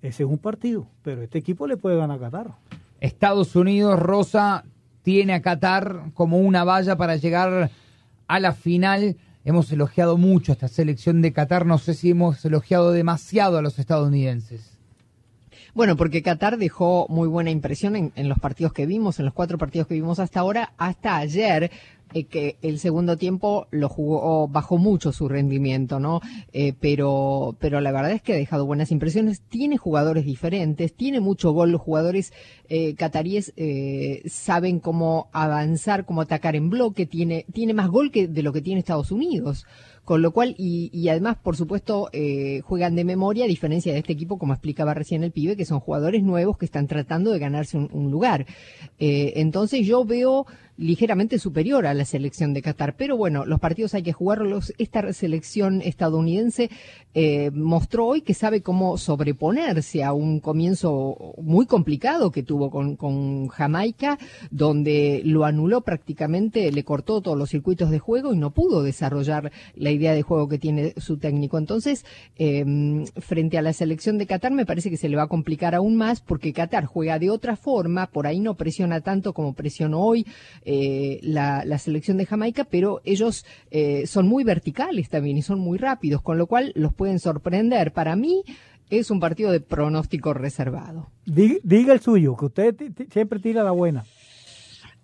Ese 0.00 0.22
es 0.22 0.28
un 0.28 0.38
partido, 0.38 0.86
pero 1.02 1.20
este 1.20 1.38
equipo 1.38 1.66
le 1.66 1.76
puede 1.76 1.96
ganar 1.96 2.18
a 2.18 2.20
Qatar. 2.20 2.54
Estados 3.00 3.56
Unidos, 3.56 3.98
Rosa, 3.98 4.62
tiene 5.02 5.34
a 5.34 5.42
Qatar 5.42 6.12
como 6.14 6.38
una 6.38 6.62
valla 6.62 6.94
para 6.94 7.16
llegar 7.16 7.72
a 8.28 8.38
la 8.38 8.52
final. 8.52 9.16
Hemos 9.44 9.72
elogiado 9.72 10.16
mucho 10.16 10.52
esta 10.52 10.68
selección 10.68 11.22
de 11.22 11.32
Qatar, 11.32 11.66
no 11.66 11.78
sé 11.78 11.94
si 11.94 12.10
hemos 12.10 12.44
elogiado 12.44 12.92
demasiado 12.92 13.58
a 13.58 13.62
los 13.62 13.80
estadounidenses. 13.80 14.77
Bueno, 15.74 15.96
porque 15.96 16.22
Qatar 16.22 16.58
dejó 16.58 17.06
muy 17.08 17.28
buena 17.28 17.50
impresión 17.50 17.96
en, 17.96 18.12
en, 18.16 18.28
los 18.28 18.38
partidos 18.38 18.72
que 18.72 18.86
vimos, 18.86 19.18
en 19.18 19.26
los 19.26 19.34
cuatro 19.34 19.58
partidos 19.58 19.86
que 19.86 19.94
vimos 19.94 20.18
hasta 20.18 20.40
ahora, 20.40 20.72
hasta 20.76 21.16
ayer, 21.16 21.70
eh, 22.14 22.24
que 22.24 22.56
el 22.62 22.78
segundo 22.78 23.18
tiempo 23.18 23.66
lo 23.70 23.90
jugó, 23.90 24.48
bajó 24.48 24.78
mucho 24.78 25.12
su 25.12 25.28
rendimiento, 25.28 26.00
¿no? 26.00 26.22
Eh, 26.52 26.72
pero, 26.80 27.54
pero 27.60 27.82
la 27.82 27.92
verdad 27.92 28.12
es 28.12 28.22
que 28.22 28.32
ha 28.32 28.36
dejado 28.36 28.64
buenas 28.64 28.90
impresiones. 28.90 29.42
Tiene 29.42 29.76
jugadores 29.76 30.24
diferentes, 30.24 30.94
tiene 30.94 31.20
mucho 31.20 31.52
gol. 31.52 31.70
Los 31.70 31.82
jugadores 31.82 32.32
eh, 32.70 32.94
cataríes 32.94 33.52
eh, 33.56 34.22
saben 34.26 34.80
cómo 34.80 35.28
avanzar, 35.32 36.06
cómo 36.06 36.22
atacar 36.22 36.56
en 36.56 36.70
bloque. 36.70 37.04
Tiene, 37.04 37.44
tiene 37.52 37.74
más 37.74 37.88
gol 37.88 38.10
que 38.10 38.26
de 38.26 38.42
lo 38.42 38.54
que 38.54 38.62
tiene 38.62 38.80
Estados 38.80 39.12
Unidos. 39.12 39.66
Con 40.08 40.22
lo 40.22 40.30
cual, 40.32 40.54
y, 40.56 40.88
y 40.90 41.10
además, 41.10 41.36
por 41.36 41.54
supuesto, 41.54 42.08
eh, 42.14 42.62
juegan 42.64 42.96
de 42.96 43.04
memoria, 43.04 43.44
a 43.44 43.46
diferencia 43.46 43.92
de 43.92 43.98
este 43.98 44.14
equipo, 44.14 44.38
como 44.38 44.54
explicaba 44.54 44.94
recién 44.94 45.22
el 45.22 45.32
pibe, 45.32 45.54
que 45.54 45.66
son 45.66 45.80
jugadores 45.80 46.22
nuevos 46.22 46.56
que 46.56 46.64
están 46.64 46.86
tratando 46.86 47.30
de 47.30 47.38
ganarse 47.38 47.76
un, 47.76 48.10
lugar. 48.10 48.46
Eh, 48.98 49.34
entonces 49.36 49.86
yo 49.86 50.06
veo 50.06 50.46
ligeramente 50.78 51.38
superior 51.40 51.86
a 51.86 51.94
la 51.94 52.04
selección 52.04 52.54
de 52.54 52.62
Qatar. 52.62 52.94
Pero 52.96 53.16
bueno, 53.16 53.44
los 53.44 53.60
partidos 53.60 53.94
hay 53.94 54.04
que 54.04 54.12
jugarlos. 54.12 54.72
Esta 54.78 55.12
selección 55.12 55.82
estadounidense 55.82 56.70
eh, 57.14 57.50
mostró 57.50 58.06
hoy 58.06 58.20
que 58.20 58.32
sabe 58.32 58.62
cómo 58.62 58.96
sobreponerse 58.96 60.04
a 60.04 60.12
un 60.12 60.38
comienzo 60.38 61.34
muy 61.42 61.66
complicado 61.66 62.30
que 62.30 62.44
tuvo 62.44 62.70
con, 62.70 63.48
Jamaica, 63.48 64.18
donde 64.50 65.20
lo 65.24 65.44
anuló 65.44 65.80
prácticamente, 65.80 66.70
le 66.70 66.84
cortó 66.84 67.20
todos 67.20 67.36
los 67.36 67.50
circuitos 67.50 67.90
de 67.90 67.98
juego 67.98 68.32
y 68.32 68.38
no 68.38 68.50
pudo 68.50 68.82
desarrollar 68.82 69.50
la 69.74 69.90
idea 69.90 70.12
de 70.12 70.22
juego 70.22 70.48
que 70.48 70.58
tiene 70.58 70.94
su 70.96 71.16
técnico. 71.16 71.58
Entonces, 71.58 72.04
eh, 72.38 73.04
frente 73.16 73.58
a 73.58 73.62
la 73.62 73.72
selección 73.72 74.16
de 74.16 74.26
Qatar, 74.26 74.52
me 74.52 74.66
parece 74.66 74.90
que 74.90 74.96
se 74.96 75.08
le 75.08 75.16
va 75.16 75.24
a 75.24 75.28
complicar 75.28 75.74
aún 75.74 75.96
más 75.96 76.20
porque 76.20 76.52
Qatar 76.52 76.84
juega 76.84 77.18
de 77.18 77.30
otra 77.30 77.56
forma, 77.56 78.06
por 78.06 78.28
ahí 78.28 78.38
no 78.38 78.54
presiona 78.54 79.00
tanto 79.00 79.32
como 79.32 79.54
presionó 79.54 80.02
hoy 80.02 80.24
eh, 80.70 81.18
la, 81.22 81.64
la, 81.64 81.78
selección 81.78 82.18
de 82.18 82.26
Jamaica, 82.26 82.64
pero 82.64 83.00
ellos 83.06 83.46
eh, 83.70 84.06
son 84.06 84.28
muy 84.28 84.44
verticales 84.44 85.08
también 85.08 85.38
y 85.38 85.42
son 85.42 85.60
muy 85.60 85.78
rápidos, 85.78 86.20
con 86.20 86.36
lo 86.36 86.46
cual 86.46 86.72
los 86.74 86.92
pueden 86.92 87.20
sorprender. 87.20 87.94
Para 87.94 88.16
mí 88.16 88.44
es 88.90 89.10
un 89.10 89.18
partido 89.18 89.50
de 89.50 89.60
pronóstico 89.60 90.34
reservado. 90.34 91.08
Diga, 91.24 91.54
diga 91.62 91.94
el 91.94 92.00
suyo, 92.00 92.36
que 92.36 92.44
usted 92.44 92.76
siempre 93.10 93.38
tira 93.38 93.64
la 93.64 93.70
buena. 93.70 94.04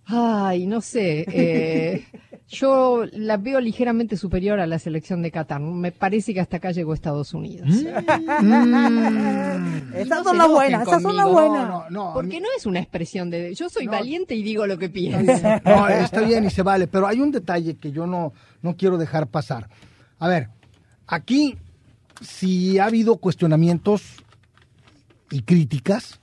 Ay, 0.04 0.66
no 0.66 0.83
sé. 0.83 1.25
Eh, 1.33 2.04
yo 2.48 3.04
la 3.12 3.36
veo 3.36 3.60
ligeramente 3.60 4.16
superior 4.16 4.60
a 4.60 4.66
la 4.66 4.78
selección 4.78 5.22
de 5.22 5.30
Qatar. 5.30 5.60
Me 5.60 5.92
parece 5.92 6.34
que 6.34 6.40
hasta 6.40 6.58
acá 6.58 6.72
llegó 6.72 6.92
Estados 6.92 7.32
Unidos. 7.32 7.68
Mm. 7.70 7.86
esas 9.94 10.18
no 10.18 10.24
son 10.24 10.38
las 10.38 10.48
buenas, 10.48 10.82
esas 10.86 11.02
son 11.02 11.16
las 11.16 11.28
buenas. 11.28 11.68
No, 11.68 11.90
no, 11.90 12.12
Porque 12.12 12.40
no 12.40 12.48
es 12.56 12.66
una 12.66 12.80
expresión 12.80 13.30
de... 13.30 13.54
Yo 13.54 13.68
soy 13.68 13.86
valiente 13.86 14.34
y 14.34 14.42
digo 14.42 14.66
lo 14.66 14.78
que 14.78 14.90
pienso. 14.90 15.32
No, 15.64 15.88
está 15.88 16.20
bien 16.20 16.44
y 16.44 16.50
se 16.50 16.62
vale, 16.62 16.86
pero 16.86 17.06
hay 17.06 17.20
un 17.20 17.30
detalle 17.30 17.76
que 17.76 17.92
yo 17.92 18.06
no, 18.06 18.32
no 18.62 18.76
quiero 18.76 18.98
dejar 18.98 19.26
pasar. 19.28 19.68
A 20.18 20.28
ver, 20.28 20.50
aquí 21.06 21.56
si 22.20 22.78
ha 22.78 22.86
habido 22.86 23.16
cuestionamientos 23.16 24.02
y 25.30 25.42
críticas, 25.42 26.20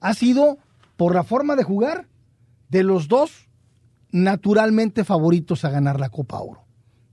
ha 0.00 0.14
sido 0.14 0.58
por 0.96 1.14
la 1.14 1.22
forma 1.22 1.56
de 1.56 1.64
jugar 1.64 2.06
de 2.68 2.82
los 2.82 3.08
dos 3.08 3.49
naturalmente 4.12 5.04
favoritos 5.04 5.64
a 5.64 5.70
ganar 5.70 6.00
la 6.00 6.10
Copa 6.10 6.40
Oro, 6.40 6.64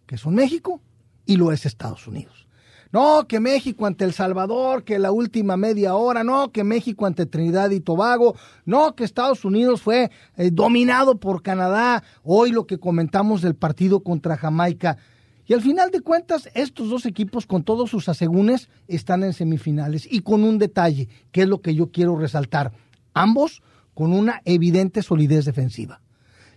que 0.05 0.17
son 0.17 0.35
México 0.35 0.81
y 1.25 1.37
lo 1.37 1.51
es 1.51 1.65
Estados 1.65 2.07
Unidos. 2.07 2.47
No, 2.91 3.27
que 3.27 3.41
México 3.41 3.85
ante 3.85 4.05
El 4.05 4.13
Salvador, 4.13 4.85
que 4.85 4.97
la 4.97 5.11
última 5.11 5.57
media 5.57 5.95
hora, 5.95 6.23
no, 6.23 6.51
que 6.53 6.63
México 6.63 7.05
ante 7.05 7.25
Trinidad 7.25 7.69
y 7.71 7.81
Tobago, 7.81 8.35
no, 8.65 8.95
que 8.95 9.03
Estados 9.03 9.43
Unidos 9.43 9.81
fue 9.81 10.09
eh, 10.37 10.51
dominado 10.51 11.19
por 11.19 11.43
Canadá, 11.43 12.03
hoy 12.23 12.51
lo 12.51 12.65
que 12.65 12.79
comentamos 12.79 13.41
del 13.41 13.55
partido 13.55 13.99
contra 14.03 14.37
Jamaica. 14.37 14.97
Y 15.45 15.53
al 15.53 15.61
final 15.61 15.91
de 15.91 16.01
cuentas, 16.01 16.49
estos 16.53 16.89
dos 16.89 17.05
equipos 17.05 17.45
con 17.45 17.63
todos 17.63 17.89
sus 17.89 18.07
asegúnes 18.07 18.69
están 18.87 19.23
en 19.23 19.33
semifinales 19.33 20.07
y 20.09 20.21
con 20.21 20.43
un 20.43 20.57
detalle, 20.57 21.09
que 21.31 21.41
es 21.41 21.47
lo 21.47 21.61
que 21.61 21.75
yo 21.75 21.91
quiero 21.91 22.17
resaltar. 22.17 22.71
Ambos 23.13 23.63
con 23.93 24.13
una 24.13 24.41
evidente 24.45 25.03
solidez 25.03 25.45
defensiva. 25.45 26.01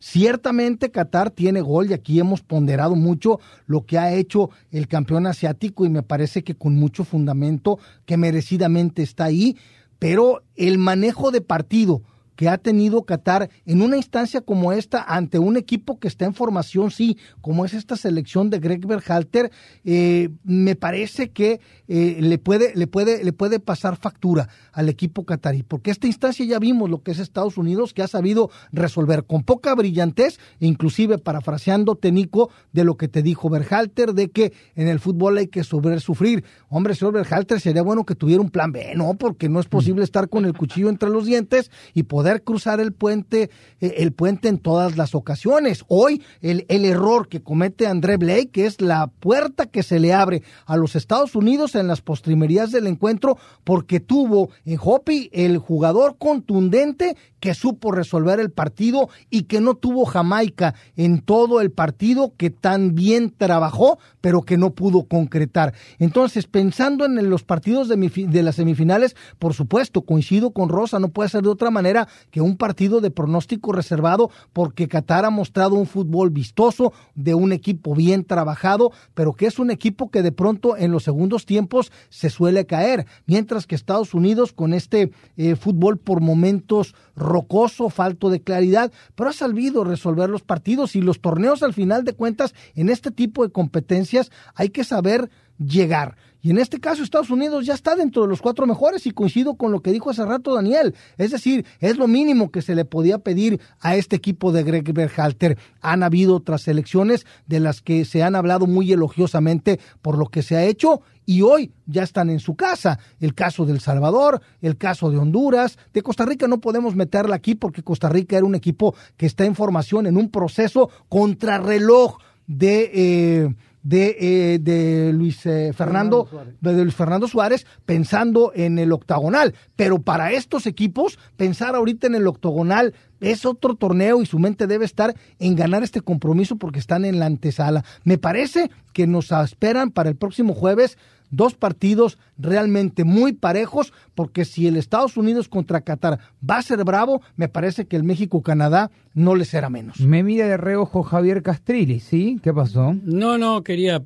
Ciertamente 0.00 0.90
Qatar 0.90 1.30
tiene 1.30 1.61
gol 1.61 1.90
y 1.90 1.92
aquí 1.92 2.19
hemos 2.19 2.40
ponderado 2.40 2.97
mucho 2.97 3.38
lo 3.66 3.85
que 3.85 3.99
ha 3.99 4.12
hecho 4.14 4.50
el 4.73 4.88
campeón 4.88 5.26
asiático 5.26 5.85
y 5.85 5.90
me 5.90 6.02
parece 6.02 6.42
que 6.42 6.54
con 6.54 6.75
mucho 6.75 7.04
fundamento 7.04 7.78
que 8.07 8.16
merecidamente 8.16 9.02
está 9.02 9.25
ahí, 9.25 9.59
pero 9.99 10.42
el 10.57 10.78
manejo 10.78 11.30
de 11.30 11.42
partido 11.42 12.00
que 12.40 12.49
ha 12.49 12.56
tenido 12.56 13.02
Qatar 13.02 13.50
en 13.66 13.82
una 13.82 13.99
instancia 13.99 14.40
como 14.40 14.73
esta 14.73 15.02
ante 15.02 15.38
un 15.38 15.59
equipo 15.59 15.99
que 15.99 16.09
está 16.09 16.25
en 16.25 16.32
formación, 16.32 16.90
sí, 16.90 17.18
como 17.42 17.66
es 17.66 17.75
esta 17.75 17.97
selección 17.97 18.49
de 18.49 18.61
Greg 18.61 18.87
Berhalter, 18.87 19.50
eh, 19.85 20.30
me 20.42 20.75
parece 20.75 21.32
que 21.32 21.61
eh, 21.87 22.16
le 22.18 22.38
puede 22.38 22.75
le 22.75 22.87
puede 22.87 23.23
le 23.25 23.35
puede 23.35 23.61
pasar 23.61 23.97
factura 23.97 24.49
al 24.73 24.88
equipo 24.88 25.26
qatarí, 25.26 25.62
porque 25.62 25.90
esta 25.90 26.06
instancia 26.06 26.47
ya 26.47 26.59
vimos 26.59 26.88
lo 26.88 27.02
que 27.02 27.11
es 27.11 27.18
Estados 27.18 27.59
Unidos 27.59 27.92
que 27.92 28.00
ha 28.00 28.09
sabido 28.09 28.49
resolver 28.73 29.26
con 29.26 29.42
poca 29.42 29.75
brillantez, 29.75 30.38
inclusive 30.61 31.18
parafraseando 31.18 31.94
Tenico 31.97 32.49
de 32.73 32.85
lo 32.85 32.97
que 32.97 33.09
te 33.09 33.23
dijo 33.23 33.50
Berhalter 33.50 34.14
de 34.14 34.30
que 34.30 34.54
en 34.76 34.88
el 34.88 34.99
fútbol 34.99 35.37
hay 35.37 35.49
que 35.49 35.62
sobre 35.62 36.00
sufrir. 36.00 36.42
Hombre, 36.70 36.94
señor 36.94 37.12
Berhalter, 37.12 37.61
sería 37.61 37.82
bueno 37.82 38.06
que 38.06 38.14
tuviera 38.14 38.40
un 38.40 38.49
plan 38.49 38.73
B, 38.73 38.94
no, 38.97 39.12
porque 39.12 39.50
no 39.50 39.61
es 39.61 39.66
posible 39.66 40.04
estar 40.04 40.30
con 40.30 40.47
el 40.47 40.56
cuchillo 40.56 40.88
entre 40.88 41.11
los 41.11 41.26
dientes 41.26 41.70
y 41.92 42.04
poder 42.04 42.29
cruzar 42.38 42.80
el 42.80 42.92
puente, 42.92 43.50
eh, 43.80 43.94
el 43.99 44.12
puente 44.12 44.49
en 44.49 44.58
todas 44.58 44.96
las 44.96 45.14
ocasiones. 45.16 45.84
Hoy 45.88 46.22
el, 46.40 46.64
el 46.68 46.84
error 46.84 47.28
que 47.28 47.42
comete 47.42 47.88
André 47.88 48.16
Blake 48.16 48.64
es 48.64 48.80
la 48.80 49.08
puerta 49.08 49.66
que 49.66 49.82
se 49.82 49.99
le 49.99 50.12
abre 50.12 50.42
a 50.66 50.76
los 50.76 50.94
Estados 50.94 51.34
Unidos 51.34 51.75
en 51.75 51.88
las 51.88 52.00
postrimerías 52.00 52.70
del 52.70 52.87
encuentro 52.87 53.37
porque 53.64 54.00
tuvo 54.00 54.50
en 54.64 54.78
Hopi 54.80 55.30
el 55.32 55.58
jugador 55.58 56.16
contundente 56.18 57.16
que 57.40 57.54
supo 57.54 57.90
resolver 57.90 58.38
el 58.38 58.50
partido 58.50 59.08
y 59.30 59.44
que 59.44 59.60
no 59.60 59.75
tuvo 59.75 60.04
Jamaica 60.04 60.75
en 60.96 61.20
todo 61.22 61.60
el 61.60 61.70
partido 61.70 62.34
que 62.37 62.50
tan 62.50 62.94
bien 62.94 63.34
trabajó 63.37 63.99
pero 64.20 64.42
que 64.42 64.58
no 64.58 64.75
pudo 64.75 65.04
concretar. 65.04 65.75
Entonces, 65.99 66.46
pensando 66.46 67.04
en 67.04 67.30
los 67.30 67.42
partidos 67.42 67.88
de, 67.88 67.96
mi, 67.96 68.08
de 68.08 68.42
las 68.42 68.56
semifinales, 68.56 69.16
por 69.38 69.54
supuesto, 69.54 70.02
coincido 70.02 70.50
con 70.52 70.68
Rosa, 70.68 70.99
no 70.99 71.08
puede 71.08 71.30
ser 71.30 71.42
de 71.42 71.49
otra 71.49 71.70
manera 71.70 72.08
que 72.31 72.41
un 72.41 72.57
partido 72.57 73.00
de 73.00 73.11
pronóstico 73.11 73.73
reservado 73.73 74.31
porque 74.53 74.89
Qatar 74.89 75.25
ha 75.25 75.31
mostrado 75.31 75.75
un 75.75 75.87
fútbol 75.87 76.31
vistoso 76.31 76.93
de 77.15 77.35
un 77.35 77.53
equipo 77.53 77.95
bien 77.95 78.25
trabajado, 78.25 78.93
pero 79.15 79.33
que 79.33 79.47
es 79.47 79.59
un 79.59 79.71
equipo 79.71 80.11
que 80.11 80.23
de 80.23 80.33
pronto 80.33 80.77
en 80.77 80.93
los 80.93 81.05
segundos 81.05 81.47
tiempos 81.47 81.93
se 82.09 82.31
suele 82.31 82.67
caer, 82.67 83.07
mientras 83.27 83.67
que 83.67 83.75
Estados 83.75 84.15
Unidos 84.15 84.53
con 84.53 84.75
este 84.75 85.12
eh, 85.37 85.57
fútbol 85.57 85.99
por 85.99 86.21
momentos 86.21 86.95
rocoso, 87.17 87.91
falto 87.91 88.31
de 88.31 88.43
claridad, 88.43 88.93
pero 89.15 89.31
ha 89.31 89.33
sabido 89.33 89.85
resolver 89.85 90.31
los 90.31 90.43
partidos 90.43 90.97
y 90.97 91.00
los 91.00 91.21
torneos 91.21 91.62
al 91.62 91.75
final 91.75 92.05
de 92.05 92.15
cuentas 92.15 92.55
en 92.75 92.89
este 92.89 93.11
tipo 93.11 93.45
de 93.45 93.53
competencias 93.53 94.31
hay 94.55 94.71
que 94.71 94.85
saber 94.85 95.31
llegar. 95.59 96.17
Y 96.42 96.50
en 96.50 96.59
este 96.59 96.80
caso 96.80 97.02
Estados 97.02 97.30
Unidos 97.30 97.66
ya 97.66 97.75
está 97.75 97.97
dentro 97.97 98.23
de 98.23 98.28
los 98.28 98.40
cuatro 98.40 98.66
mejores 98.66 99.06
y 99.06 99.11
coincido 99.11 99.54
con 99.54 99.73
lo 99.73 99.80
que 99.80 99.92
dijo 99.92 100.11
hace 100.11 100.25
rato 100.25 100.54
Daniel. 100.54 100.94
Es 101.18 101.30
decir, 101.30 101.66
es 101.80 101.97
lo 101.97 102.09
mínimo 102.09 102.50
que 102.50 102.62
se 102.62 102.75
le 102.75 102.85
podía 102.85 103.18
pedir 103.18 103.61
a 103.80 103.97
este 103.97 104.16
equipo 104.16 104.52
de 104.52 104.62
Greg 104.62 104.92
Berhalter. 104.92 105.59
Han 105.80 106.02
habido 106.02 106.37
otras 106.37 106.62
selecciones 106.62 107.26
de 107.47 107.61
las 107.61 107.82
que 107.82 108.04
se 108.04 108.23
han 108.23 108.37
hablado 108.37 108.66
muy 108.66 108.92
elogiosamente 108.92 109.80
por 110.02 110.16
lo 110.16 110.26
que 110.26 110.42
se 110.42 110.56
ha 110.56 110.64
hecho 110.64 111.02
y 111.26 111.42
hoy 111.42 111.73
ya 111.87 112.02
están 112.02 112.30
en 112.30 112.40
su 112.40 112.56
casa. 112.56 112.99
El 113.20 113.35
caso 113.35 113.64
del 113.64 113.80
Salvador, 113.80 114.40
el 114.62 114.76
caso 114.76 115.11
de 115.11 115.18
Honduras, 115.18 115.78
de 115.92 116.02
Costa 116.02 116.25
Rica 116.25 116.49
no 116.49 116.61
podemos 116.61 116.97
meterla 116.97 117.37
aquí 117.37 117.54
porque 117.54 117.82
Costa 117.82 118.09
Rica 118.09 118.37
era 118.37 118.47
un 118.47 118.54
equipo 118.54 118.94
que 119.16 119.26
está 119.26 119.44
en 119.44 119.54
formación 119.54 120.06
en 120.06 120.16
un 120.16 120.30
proceso 120.30 120.90
contrarreloj 121.09 122.16
de... 122.47 122.90
Eh, 122.94 123.54
de, 123.82 124.16
eh, 124.20 124.58
de 124.58 125.12
Luis 125.12 125.44
eh, 125.46 125.72
Fernando, 125.72 126.28
de 126.60 126.82
Luis 126.82 126.94
Fernando 126.94 127.28
Suárez 127.28 127.66
pensando 127.84 128.52
en 128.54 128.78
el 128.78 128.92
octagonal. 128.92 129.54
Pero 129.76 130.00
para 130.00 130.32
estos 130.32 130.66
equipos, 130.66 131.18
pensar 131.37 131.75
ahorita 131.75 132.06
en 132.06 132.14
el 132.14 132.26
octagonal 132.26 132.94
es 133.20 133.44
otro 133.44 133.75
torneo 133.75 134.22
y 134.22 134.26
su 134.26 134.38
mente 134.38 134.66
debe 134.66 134.84
estar 134.84 135.14
en 135.38 135.56
ganar 135.56 135.82
este 135.82 136.00
compromiso 136.00 136.56
porque 136.56 136.78
están 136.78 137.04
en 137.04 137.18
la 137.18 137.26
antesala. 137.26 137.84
Me 138.04 138.18
parece 138.18 138.70
que 138.92 139.06
nos 139.06 139.30
esperan 139.30 139.90
para 139.90 140.08
el 140.08 140.16
próximo 140.16 140.54
jueves 140.54 140.99
dos 141.30 141.54
partidos 141.54 142.18
realmente 142.38 143.04
muy 143.04 143.32
parejos, 143.32 143.92
porque 144.14 144.44
si 144.44 144.66
el 144.66 144.76
Estados 144.76 145.16
Unidos 145.16 145.49
contra 145.49 145.80
Qatar 145.80 146.18
va 146.49 146.58
a 146.58 146.62
ser 146.62 146.84
bravo, 146.84 147.22
me 147.37 147.49
parece 147.49 147.87
que 147.87 147.96
el 147.96 148.04
México-Canadá 148.04 148.90
no 149.14 149.34
le 149.34 149.44
será 149.44 149.70
menos. 149.70 150.00
Me 150.00 150.22
mira 150.22 150.46
de 150.46 150.56
reojo 150.56 151.02
Javier 151.02 151.42
Castrilli, 151.42 152.00
¿sí? 152.00 152.38
¿Qué 152.42 152.52
pasó? 152.52 152.96
No, 153.04 153.38
no, 153.38 153.62
quería 153.62 154.02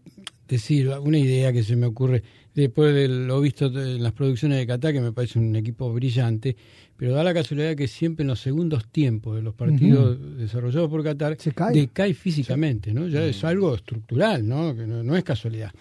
decir 0.48 0.90
una 1.02 1.18
idea 1.18 1.52
que 1.52 1.62
se 1.62 1.74
me 1.74 1.86
ocurre 1.86 2.22
después 2.54 2.94
de 2.94 3.08
lo 3.08 3.40
visto 3.40 3.66
en 3.66 4.02
las 4.02 4.12
producciones 4.12 4.58
de 4.58 4.66
Qatar, 4.66 4.92
que 4.92 5.00
me 5.00 5.12
parece 5.12 5.38
un 5.38 5.56
equipo 5.56 5.92
brillante, 5.92 6.56
pero 6.96 7.12
da 7.12 7.24
la 7.24 7.34
casualidad 7.34 7.74
que 7.74 7.88
siempre 7.88 8.22
en 8.22 8.28
los 8.28 8.40
segundos 8.40 8.86
tiempos 8.88 9.34
de 9.34 9.42
los 9.42 9.54
partidos 9.54 10.16
desarrollados 10.38 10.88
por 10.88 11.02
Qatar 11.02 11.36
decae 11.72 12.14
físicamente, 12.14 12.92
¿no? 12.92 13.08
Ya 13.08 13.24
es 13.24 13.42
algo 13.42 13.74
estructural, 13.74 14.46
¿no? 14.46 14.76
Que 14.76 14.86
no 14.86 15.16
es 15.16 15.24
casualidad 15.24 15.72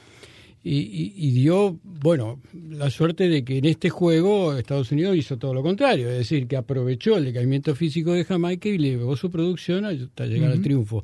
y, 0.66 1.32
dio, 1.32 1.78
bueno, 1.84 2.40
la 2.54 2.90
suerte 2.90 3.28
de 3.28 3.44
que 3.44 3.58
en 3.58 3.66
este 3.66 3.90
juego 3.90 4.56
Estados 4.56 4.92
Unidos 4.94 5.18
hizo 5.18 5.38
todo 5.38 5.54
lo 5.54 5.62
contrario, 5.62 6.10
es 6.10 6.18
decir, 6.18 6.48
que 6.48 6.56
aprovechó 6.56 7.18
el 7.18 7.26
decaimiento 7.26 7.76
físico 7.76 8.14
de 8.14 8.24
Jamaica 8.24 8.70
y 8.70 8.78
llevó 8.78 9.18
su 9.18 9.30
producción 9.30 9.84
hasta 9.84 10.26
llegar 10.26 10.52
al 10.52 10.62
triunfo. 10.62 11.04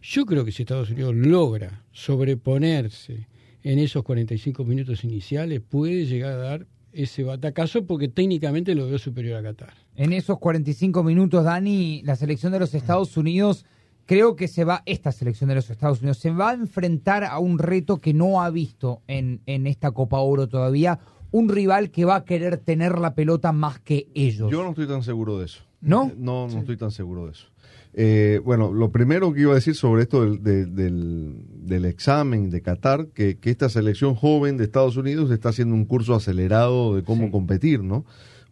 Yo 0.00 0.24
creo 0.24 0.44
que 0.44 0.52
si 0.52 0.62
Estados 0.62 0.90
Unidos 0.90 1.14
logra 1.14 1.84
sobreponerse 1.92 3.26
en 3.62 3.78
esos 3.78 4.02
45 4.04 4.64
minutos 4.64 5.04
iniciales, 5.04 5.60
puede 5.60 6.06
llegar 6.06 6.32
a 6.32 6.36
dar 6.36 6.66
ese 6.92 7.24
batacazo 7.24 7.84
porque 7.86 8.08
técnicamente 8.08 8.74
lo 8.74 8.86
veo 8.86 8.98
superior 8.98 9.36
a 9.36 9.42
Qatar. 9.42 9.74
En 9.96 10.12
esos 10.12 10.38
45 10.38 11.02
minutos, 11.02 11.44
Dani, 11.44 12.02
la 12.04 12.16
selección 12.16 12.52
de 12.52 12.60
los 12.60 12.74
Estados 12.74 13.16
Unidos 13.16 13.66
creo 14.06 14.36
que 14.36 14.48
se 14.48 14.64
va, 14.64 14.82
esta 14.86 15.12
selección 15.12 15.48
de 15.48 15.56
los 15.56 15.70
Estados 15.70 16.00
Unidos, 16.00 16.18
se 16.18 16.30
va 16.30 16.50
a 16.50 16.54
enfrentar 16.54 17.24
a 17.24 17.38
un 17.38 17.58
reto 17.58 18.00
que 18.00 18.14
no 18.14 18.42
ha 18.42 18.50
visto 18.50 19.02
en, 19.06 19.40
en 19.46 19.66
esta 19.66 19.90
Copa 19.90 20.18
Oro 20.18 20.48
todavía, 20.48 20.98
un 21.30 21.48
rival 21.48 21.90
que 21.90 22.04
va 22.04 22.16
a 22.16 22.24
querer 22.24 22.58
tener 22.58 22.98
la 22.98 23.14
pelota 23.14 23.52
más 23.52 23.80
que 23.80 24.08
ellos. 24.14 24.50
Yo 24.50 24.62
no 24.62 24.70
estoy 24.70 24.86
tan 24.86 25.02
seguro 25.02 25.38
de 25.38 25.46
eso. 25.46 25.64
¿No? 25.80 26.12
No, 26.16 26.48
no 26.48 26.60
estoy 26.60 26.76
tan 26.76 26.90
seguro 26.90 27.26
de 27.26 27.32
eso. 27.32 27.48
Eh, 27.92 28.40
bueno, 28.44 28.72
lo 28.72 28.90
primero 28.90 29.32
que 29.32 29.42
iba 29.42 29.52
a 29.52 29.56
decir 29.56 29.76
sobre 29.76 30.02
esto 30.02 30.36
del, 30.36 30.74
del, 30.74 31.84
examen 31.84 32.50
de 32.50 32.60
Qatar, 32.60 33.08
que, 33.08 33.38
que, 33.38 33.50
esta 33.50 33.68
selección 33.68 34.14
joven 34.16 34.56
de 34.56 34.64
Estados 34.64 34.96
Unidos 34.96 35.30
está 35.30 35.50
haciendo 35.50 35.74
un 35.76 35.84
curso 35.84 36.14
acelerado 36.14 36.96
de 36.96 37.04
cómo 37.04 37.30
competir, 37.30 37.84
¿no? 37.84 38.04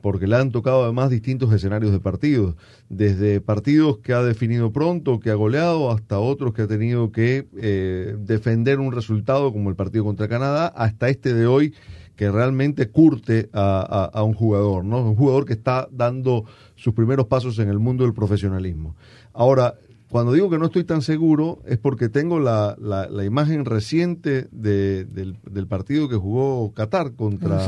Porque 0.03 0.27
le 0.27 0.37
han 0.37 0.51
tocado 0.51 0.83
además 0.83 1.09
distintos 1.09 1.53
escenarios 1.53 1.93
de 1.93 2.01
partidos, 2.01 2.57
desde 2.91 3.41
partidos 3.41 3.99
que 3.99 4.13
ha 4.13 4.23
definido 4.23 4.73
pronto, 4.73 5.21
que 5.21 5.31
ha 5.31 5.35
goleado, 5.35 5.91
hasta 5.91 6.19
otros 6.19 6.53
que 6.53 6.63
ha 6.63 6.67
tenido 6.67 7.13
que 7.13 7.47
eh, 7.57 8.17
defender 8.19 8.81
un 8.81 8.93
resultado 8.93 9.53
como 9.53 9.71
el 9.71 9.77
partido 9.77 10.05
contra 10.05 10.29
Canadá, 10.29 10.67
hasta 10.67 11.09
este 11.09 11.33
de 11.33 11.47
hoy 11.47 11.73
que 12.17 12.31
realmente 12.31 12.89
curte 12.89 13.49
a, 13.55 14.23
un 14.23 14.35
jugador, 14.35 14.85
¿no? 14.85 15.03
Un 15.03 15.17
jugador 15.17 15.47
que 15.47 15.55
está 15.55 15.89
dando 15.91 16.45
sus 16.75 16.93
primeros 16.93 17.27
pasos 17.27 17.59
en 17.59 17.69
el 17.69 17.79
mundo 17.79 18.05
del 18.05 18.13
profesionalismo. 18.13 18.97
Ahora, 19.33 19.77
cuando 20.11 20.33
digo 20.33 20.51
que 20.51 20.59
no 20.59 20.67
estoy 20.67 20.85
tan 20.85 21.01
seguro 21.01 21.61
es 21.65 21.79
porque 21.79 22.11
tengo 22.11 22.39
la, 22.39 22.77
la, 22.79 23.25
imagen 23.25 23.65
reciente 23.65 24.47
del, 24.51 25.39
del, 25.51 25.67
partido 25.67 26.09
que 26.09 26.17
jugó 26.17 26.73
Qatar 26.75 27.13
contra 27.13 27.61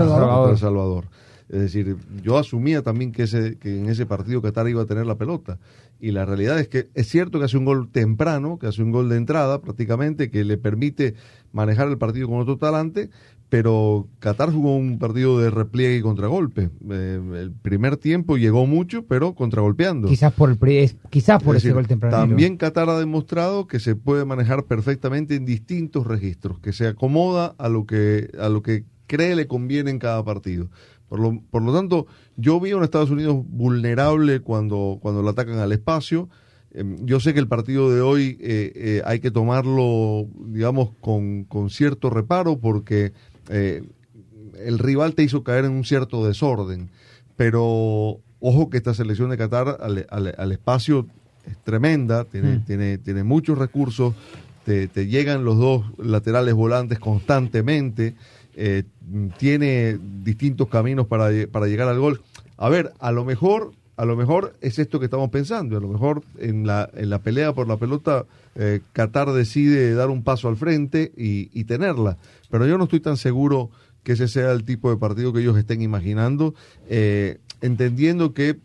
El 0.50 0.58
Salvador. 0.58 1.06
Es 1.48 1.60
decir, 1.60 1.96
yo 2.22 2.38
asumía 2.38 2.82
también 2.82 3.12
que, 3.12 3.24
ese, 3.24 3.56
que 3.58 3.78
en 3.78 3.88
ese 3.88 4.06
partido 4.06 4.40
Qatar 4.40 4.68
iba 4.68 4.82
a 4.82 4.86
tener 4.86 5.06
la 5.06 5.16
pelota. 5.16 5.58
Y 6.00 6.10
la 6.10 6.24
realidad 6.24 6.58
es 6.58 6.68
que 6.68 6.88
es 6.94 7.08
cierto 7.08 7.38
que 7.38 7.44
hace 7.44 7.56
un 7.56 7.64
gol 7.64 7.88
temprano, 7.90 8.58
que 8.58 8.66
hace 8.66 8.82
un 8.82 8.90
gol 8.90 9.08
de 9.08 9.16
entrada 9.16 9.60
prácticamente, 9.60 10.30
que 10.30 10.44
le 10.44 10.56
permite 10.56 11.14
manejar 11.52 11.88
el 11.88 11.98
partido 11.98 12.28
con 12.28 12.40
otro 12.40 12.56
talante, 12.56 13.10
pero 13.48 14.08
Qatar 14.18 14.50
jugó 14.50 14.76
un 14.76 14.98
partido 14.98 15.38
de 15.38 15.50
repliegue 15.50 15.98
y 15.98 16.02
contragolpe. 16.02 16.70
Eh, 16.90 17.20
el 17.36 17.52
primer 17.52 17.96
tiempo 17.96 18.36
llegó 18.36 18.66
mucho, 18.66 19.06
pero 19.06 19.34
contragolpeando. 19.34 20.08
Quizás 20.08 20.32
por, 20.32 20.50
el, 20.50 20.98
quizás 21.10 21.42
por 21.42 21.54
ese 21.54 21.72
gol 21.72 21.86
temprano. 21.86 22.16
También 22.16 22.56
Qatar 22.56 22.88
ha 22.88 22.98
demostrado 22.98 23.66
que 23.66 23.78
se 23.78 23.94
puede 23.94 24.24
manejar 24.24 24.64
perfectamente 24.64 25.36
en 25.36 25.44
distintos 25.44 26.06
registros, 26.06 26.58
que 26.58 26.72
se 26.72 26.88
acomoda 26.88 27.54
a 27.58 27.68
lo 27.68 27.86
que, 27.86 28.30
a 28.40 28.48
lo 28.48 28.62
que 28.62 28.84
cree 29.06 29.36
le 29.36 29.46
conviene 29.46 29.90
en 29.90 29.98
cada 29.98 30.24
partido. 30.24 30.68
Por 31.08 31.20
lo, 31.20 31.40
por 31.50 31.62
lo 31.62 31.72
tanto, 31.72 32.06
yo 32.36 32.58
vi 32.60 32.70
a 32.70 32.76
un 32.76 32.84
Estados 32.84 33.10
Unidos 33.10 33.44
vulnerable 33.46 34.40
cuando, 34.40 34.98
cuando 35.00 35.22
lo 35.22 35.30
atacan 35.30 35.58
al 35.58 35.72
espacio. 35.72 36.28
Em, 36.72 36.96
yo 37.04 37.20
sé 37.20 37.34
que 37.34 37.40
el 37.40 37.48
partido 37.48 37.94
de 37.94 38.00
hoy 38.00 38.36
eh, 38.40 38.72
eh, 38.74 39.02
hay 39.04 39.20
que 39.20 39.30
tomarlo, 39.30 40.26
digamos, 40.46 40.90
con, 41.00 41.44
con 41.44 41.70
cierto 41.70 42.10
reparo 42.10 42.58
porque 42.58 43.12
eh, 43.48 43.82
el 44.58 44.78
rival 44.78 45.14
te 45.14 45.22
hizo 45.22 45.44
caer 45.44 45.66
en 45.66 45.72
un 45.72 45.84
cierto 45.84 46.26
desorden. 46.26 46.90
Pero 47.36 48.20
ojo 48.40 48.70
que 48.70 48.76
esta 48.76 48.94
selección 48.94 49.30
de 49.30 49.36
Qatar 49.36 49.78
al, 49.80 50.06
al, 50.10 50.52
espacio 50.52 51.06
es 51.46 51.56
tremenda, 51.58 52.24
tiene, 52.24 52.58
mm. 52.58 52.64
tiene, 52.64 52.98
tiene 52.98 53.24
muchos 53.24 53.58
recursos, 53.58 54.14
te, 54.64 54.88
te, 54.88 55.06
llegan 55.06 55.44
los 55.44 55.58
dos 55.58 55.84
laterales 55.98 56.54
volantes 56.54 56.98
constantemente 56.98 58.14
eh, 58.56 58.84
tiene 59.38 59.98
distintos 60.22 60.68
caminos 60.68 61.06
para, 61.06 61.30
para 61.50 61.66
llegar 61.66 61.88
al 61.88 61.98
gol. 61.98 62.22
A 62.56 62.68
ver, 62.68 62.92
a 62.98 63.12
lo 63.12 63.24
mejor 63.24 63.72
a 63.96 64.04
lo 64.04 64.16
mejor 64.16 64.56
es 64.60 64.78
esto 64.78 64.98
que 64.98 65.06
estamos 65.06 65.30
pensando. 65.30 65.76
A 65.76 65.80
lo 65.80 65.88
mejor 65.88 66.22
en 66.38 66.66
la, 66.66 66.90
en 66.94 67.10
la 67.10 67.20
pelea 67.20 67.52
por 67.52 67.68
la 67.68 67.76
pelota, 67.76 68.26
eh, 68.56 68.80
Qatar 68.92 69.32
decide 69.32 69.94
dar 69.94 70.10
un 70.10 70.24
paso 70.24 70.48
al 70.48 70.56
frente 70.56 71.12
y, 71.16 71.64
tenerla. 71.64 72.18
Pero 72.50 72.66
yo 72.66 72.76
no 72.76 72.84
estoy 72.84 73.00
tan 73.00 73.16
seguro 73.16 73.70
que 74.02 74.12
ese 74.12 74.28
sea 74.28 74.52
el 74.52 74.64
tipo 74.64 74.90
de 74.90 74.96
partido 74.96 75.32
que 75.32 75.40
ellos 75.40 75.56
estén 75.56 75.80
imaginando, 75.80 76.54
eh, 76.88 77.38
entendiendo 77.62 78.34
que 78.34 78.58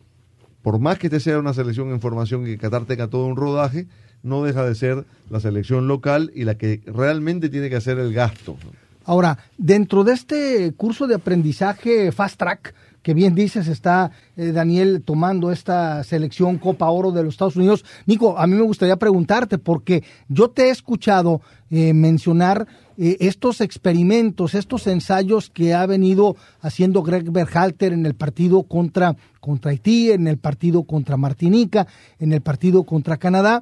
por 0.62 0.80
más 0.80 1.00
que 1.00 1.08
este 1.08 1.22
sea 1.22 1.40
una 1.40 1.54
selección 1.54 1.92
en 1.92 2.02
formación 2.02 2.44
y 2.44 2.52
que 2.52 2.58
Qatar 2.58 2.86
tenga 2.86 3.08
todo 3.08 3.26
un 3.26 3.38
rodaje, 3.38 3.88
no 4.22 4.44
deja 4.44 4.66
de 4.66 4.76
ser 4.76 5.06
la 5.30 5.40
selección 5.40 5.88
local 5.88 6.32
y 6.36 6.44
la 6.44 6.56
que 6.56 6.82
realmente 6.86 7.48
tiene 7.48 7.70
que 7.70 7.78
hacer 7.78 8.00
el 8.00 8.14
gasto. 8.14 8.58
Ahora, 9.06 9.38
dentro 9.58 10.04
de 10.04 10.14
este 10.14 10.74
curso 10.74 11.08
de 11.08 11.16
aprendizaje 11.16 12.12
Fast 12.12 12.38
Track, 12.38 12.74
que 13.02 13.14
bien 13.14 13.34
dices, 13.34 13.68
está 13.68 14.12
eh, 14.36 14.52
Daniel 14.52 15.02
tomando 15.04 15.52
esta 15.52 16.04
selección 16.04 16.58
Copa 16.58 16.90
Oro 16.90 17.12
de 17.12 17.24
los 17.24 17.34
Estados 17.34 17.56
Unidos. 17.56 17.86
Nico, 18.06 18.38
a 18.38 18.46
mí 18.46 18.56
me 18.56 18.62
gustaría 18.62 18.98
preguntarte, 18.98 19.58
porque 19.58 20.04
yo 20.28 20.50
te 20.50 20.64
he 20.64 20.70
escuchado 20.70 21.42
eh, 21.70 21.94
mencionar 21.94 22.68
eh, 22.98 23.18
estos 23.22 23.62
experimentos, 23.62 24.54
estos 24.54 24.86
ensayos 24.88 25.50
que 25.50 25.74
ha 25.74 25.86
venido 25.86 26.36
haciendo 26.60 27.02
Greg 27.02 27.32
Berhalter 27.32 27.94
en 27.94 28.06
el 28.06 28.16
partido 28.16 28.64
contra, 28.64 29.16
contra 29.40 29.72
Haití, 29.72 30.12
en 30.12 30.28
el 30.28 30.38
partido 30.38 30.84
contra 30.84 31.16
Martinica, 31.16 31.88
en 32.20 32.34
el 32.34 32.42
partido 32.42 32.84
contra 32.84 33.18
Canadá. 33.18 33.62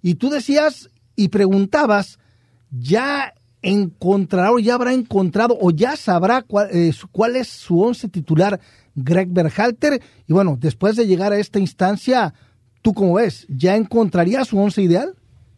Y 0.00 0.14
tú 0.14 0.30
decías 0.30 0.88
y 1.14 1.28
preguntabas, 1.28 2.18
ya 2.70 3.34
encontrará 3.62 4.52
o 4.52 4.58
ya 4.58 4.74
habrá 4.74 4.92
encontrado 4.92 5.56
o 5.60 5.70
ya 5.70 5.96
sabrá 5.96 6.44
eh, 6.72 6.92
cuál, 7.10 7.36
es 7.36 7.48
su 7.48 7.80
once 7.80 8.08
titular 8.08 8.60
Greg 8.94 9.28
Berhalter. 9.30 10.02
Y 10.26 10.32
bueno, 10.32 10.58
después 10.60 10.96
de 10.96 11.06
llegar 11.06 11.32
a 11.32 11.38
esta 11.38 11.58
instancia, 11.58 12.34
¿tú 12.82 12.92
cómo 12.92 13.14
ves? 13.14 13.46
¿Ya 13.48 13.76
encontraría 13.76 14.44
su 14.44 14.58
once 14.58 14.82
ideal? 14.82 15.14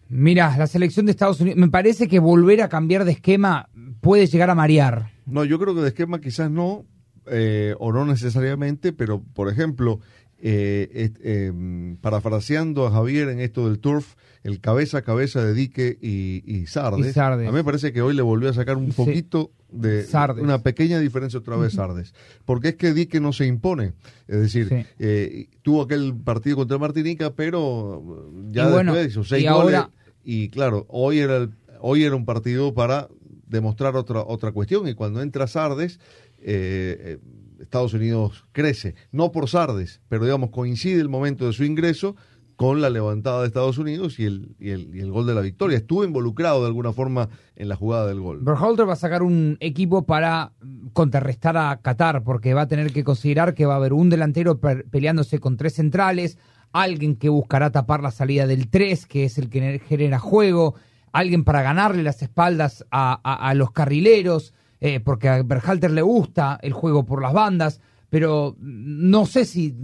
Mira, 0.08 0.56
la 0.56 0.66
selección 0.66 1.06
de 1.06 1.12
Estados 1.12 1.40
Unidos, 1.40 1.58
me 1.58 1.68
parece 1.68 2.06
que 2.06 2.18
volver 2.18 2.62
a 2.62 2.68
cambiar 2.68 3.04
de 3.04 3.12
esquema 3.12 3.68
puede 4.00 4.26
llegar 4.26 4.50
a 4.50 4.54
marear. 4.54 5.10
No, 5.26 5.44
yo 5.44 5.58
creo 5.58 5.74
que 5.74 5.80
de 5.80 5.88
esquema 5.88 6.20
quizás 6.20 6.50
no, 6.50 6.84
eh, 7.26 7.74
o 7.78 7.90
no 7.90 8.04
necesariamente, 8.04 8.92
pero 8.92 9.22
por 9.32 9.48
ejemplo, 9.48 10.00
eh, 10.40 11.10
eh, 11.22 11.96
parafraseando 12.00 12.86
a 12.86 12.90
Javier 12.90 13.28
en 13.28 13.40
esto 13.40 13.66
del 13.68 13.78
turf, 13.78 14.14
el 14.42 14.60
cabeza 14.60 14.98
a 14.98 15.02
cabeza 15.02 15.42
de 15.44 15.54
Dique 15.54 15.98
y, 16.02 16.42
y 16.46 16.66
Sardes. 16.66 17.06
Y 17.06 17.12
Sardes. 17.12 17.48
A 17.48 17.50
mí 17.50 17.56
me 17.56 17.64
parece 17.64 17.92
que 17.92 18.02
hoy 18.02 18.14
le 18.14 18.22
volvió 18.22 18.50
a 18.50 18.52
sacar 18.52 18.76
un 18.76 18.88
Sí. 18.92 18.96
poquito 18.96 19.52
de 19.70 20.04
Sardes. 20.04 20.44
una 20.44 20.62
pequeña 20.62 20.98
diferencia 21.00 21.38
otra 21.38 21.56
vez 21.56 21.72
Sardes. 21.72 22.12
Porque 22.44 22.68
es 22.70 22.74
que 22.76 22.92
Dique 22.92 23.20
no 23.20 23.32
se 23.32 23.46
impone. 23.46 23.94
Es 24.28 24.38
decir, 24.40 24.68
Sí. 24.68 24.86
eh, 24.98 25.46
tuvo 25.62 25.82
aquel 25.82 26.14
partido 26.14 26.56
contra 26.56 26.76
Martinica, 26.78 27.32
pero 27.34 28.30
ya 28.52 28.68
Y 28.68 28.72
bueno, 28.72 28.92
después 28.92 29.12
hizo 29.12 29.24
seis 29.24 29.44
y 29.44 29.48
goles. 29.48 29.74
ahora- 29.76 29.90
Y 30.24 30.48
claro, 30.50 30.86
hoy 30.88 31.18
era, 31.20 31.36
el- 31.38 31.50
hoy 31.80 32.04
era 32.04 32.14
un 32.16 32.24
partido 32.26 32.72
para 32.74 33.08
demostrar 33.46 33.96
otra, 33.96 34.20
otra 34.22 34.52
cuestión. 34.52 34.86
Y 34.88 34.94
cuando 34.94 35.22
entra 35.22 35.46
Sardes, 35.46 35.98
eh, 36.40 36.96
eh, 37.00 37.18
Estados 37.60 37.94
Unidos 37.94 38.44
crece. 38.52 38.94
No 39.12 39.32
por 39.32 39.48
Sardes, 39.48 40.00
pero 40.08 40.24
digamos, 40.24 40.50
coincide 40.50 41.00
el 41.00 41.08
momento 41.08 41.46
de 41.46 41.52
su 41.52 41.64
ingreso 41.64 42.16
con 42.56 42.80
la 42.80 42.90
levantada 42.90 43.40
de 43.40 43.48
Estados 43.48 43.78
Unidos 43.78 44.18
y 44.18 44.26
el, 44.26 44.54
y 44.58 44.70
el, 44.70 45.10
gol 45.10 45.26
de 45.26 45.34
la 45.34 45.40
victoria. 45.40 45.76
Estuvo 45.76 46.04
involucrado 46.04 46.60
de 46.60 46.68
alguna 46.68 46.92
forma 46.92 47.28
en 47.56 47.68
la 47.68 47.76
jugada 47.76 48.06
del 48.06 48.20
gol. 48.20 48.40
Berhalter 48.42 48.88
va 48.88 48.92
a 48.92 48.96
sacar 48.96 49.22
un 49.22 49.56
equipo 49.60 50.06
para 50.06 50.52
contrarrestar 50.92 51.56
a 51.56 51.80
Qatar, 51.82 52.22
porque 52.22 52.54
va 52.54 52.62
a 52.62 52.68
tener 52.68 52.92
que 52.92 53.02
considerar 53.02 53.54
que 53.54 53.66
va 53.66 53.74
a 53.74 53.78
haber 53.78 53.92
un 53.92 54.08
delantero 54.08 54.60
peleándose 54.60 55.40
con 55.40 55.56
tres 55.56 55.74
centrales, 55.74 56.38
alguien 56.72 57.16
que 57.16 57.28
buscará 57.28 57.70
tapar 57.70 58.02
la 58.02 58.10
salida 58.10 58.46
del 58.46 58.68
3, 58.68 59.06
que 59.06 59.24
es 59.24 59.38
el 59.38 59.48
que 59.48 59.80
genera 59.80 60.18
juego, 60.18 60.74
alguien 61.12 61.44
para 61.44 61.62
ganarle 61.62 62.02
las 62.02 62.22
espaldas 62.22 62.84
a 62.90 63.52
los 63.56 63.72
carrileros, 63.72 64.54
eh, 64.86 65.00
porque 65.00 65.28
a 65.30 65.42
Berhalter 65.42 65.90
le 65.90 66.02
gusta 66.02 66.58
el 66.60 66.74
juego 66.74 67.04
por 67.06 67.22
las 67.22 67.32
bandas, 67.32 67.80
pero 68.10 68.54
no 68.60 69.24
sé 69.24 69.46
si 69.46 69.74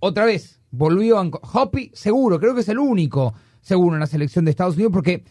otra 0.00 0.24
vez 0.24 0.60
volvió 0.70 1.18
a... 1.18 1.30
Hoppy, 1.52 1.90
seguro, 1.92 2.40
creo 2.40 2.54
que 2.54 2.62
es 2.62 2.68
el 2.70 2.78
único, 2.78 3.34
seguro, 3.60 3.94
en 3.96 4.00
la 4.00 4.06
selección 4.06 4.44
de 4.46 4.50
Estados 4.52 4.76
Unidos, 4.76 4.92
porque 4.94 5.24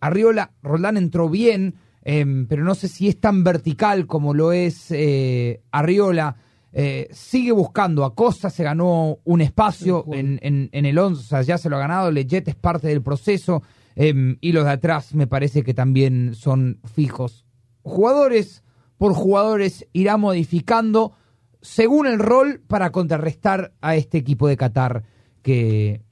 Arriola, 0.00 0.52
Roldán 0.62 0.96
entró 0.96 1.28
bien, 1.28 1.74
eh, 2.04 2.24
pero 2.48 2.62
no 2.64 2.74
sé 2.76 2.86
si 2.88 3.08
es 3.08 3.20
tan 3.20 3.42
vertical 3.42 4.06
como 4.06 4.34
lo 4.34 4.52
es 4.52 4.86
eh, 4.90 5.62
Arriola. 5.72 6.36
Eh, 6.72 7.08
sigue 7.10 7.50
buscando 7.50 8.04
a 8.04 8.14
Costa, 8.14 8.48
se 8.48 8.62
ganó 8.62 9.18
un 9.24 9.40
espacio 9.40 10.04
en, 10.12 10.38
en- 10.42 10.68
en 10.70 10.86
el 10.86 10.96
11, 10.96 11.20
o 11.20 11.24
sea, 11.26 11.42
ya 11.42 11.58
se 11.58 11.68
lo 11.68 11.76
ha 11.76 11.80
ganado. 11.80 12.12
Leggett 12.12 12.46
es 12.46 12.54
parte 12.54 12.86
del 12.86 13.02
proceso 13.02 13.62
eh, 13.96 14.36
y 14.40 14.52
los 14.52 14.64
de 14.64 14.70
atrás 14.70 15.12
me 15.16 15.26
parece 15.26 15.64
que 15.64 15.74
también 15.74 16.34
son 16.34 16.78
fijos. 16.94 17.44
Jugadores 17.82 18.62
por 18.98 19.14
jugadores 19.14 19.86
irá 19.92 20.16
modificando 20.16 21.12
según 21.62 22.06
el 22.06 22.18
rol 22.18 22.60
para 22.66 22.90
contrarrestar 22.90 23.72
a 23.80 23.96
este 23.96 24.18
equipo 24.18 24.48
de 24.48 24.56
Qatar 24.56 25.04
que, 25.42 26.02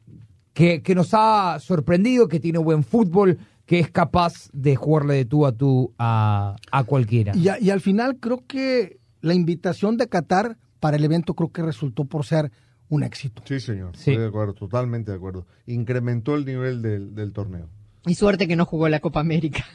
que, 0.53 0.83
que 0.83 0.95
nos 0.95 1.11
ha 1.13 1.59
sorprendido, 1.61 2.29
que 2.29 2.41
tiene 2.41 2.59
buen 2.59 2.83
fútbol, 2.85 3.39
que 3.67 3.79
es 3.79 3.91
capaz 3.91 4.49
de 4.53 4.77
jugarle 4.77 5.15
de 5.15 5.25
tú 5.27 5.45
a 5.47 5.53
tú 5.53 5.93
a, 5.99 6.57
a 6.71 6.85
cualquiera. 6.85 7.35
Y, 7.37 7.49
a- 7.49 7.61
y 7.61 7.71
al 7.71 7.81
final 7.81 8.17
creo 8.19 8.45
que 8.47 8.99
la 9.21 9.35
invitación 9.35 9.97
de 9.99 10.09
Qatar 10.09 10.57
para 10.81 10.97
el 10.97 11.05
evento 11.05 11.35
creo 11.35 11.51
que 11.53 11.63
resultó 11.63 12.05
por 12.07 12.25
ser 12.25 12.51
un 12.89 13.03
éxito. 13.03 13.43
Sí, 13.45 13.61
señor. 13.61 13.95
Sí. 13.97 14.13
Estoy 14.13 14.23
de 14.23 14.29
acuerdo, 14.29 14.55
totalmente 14.55 15.11
de 15.11 15.17
acuerdo. 15.19 15.47
Incrementó 15.67 16.35
el 16.37 16.47
nivel 16.47 16.81
del, 16.81 17.15
del 17.15 17.33
torneo. 17.33 17.69
Y 18.07 18.15
suerte 18.15 18.49
que 18.49 18.57
no 18.57 18.65
jugó 18.65 18.89
la 18.89 19.01
Copa 19.01 19.21
América. 19.21 19.67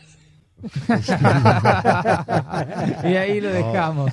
y 3.03 3.15
ahí 3.15 3.41
lo 3.41 3.51
dejamos. 3.51 4.11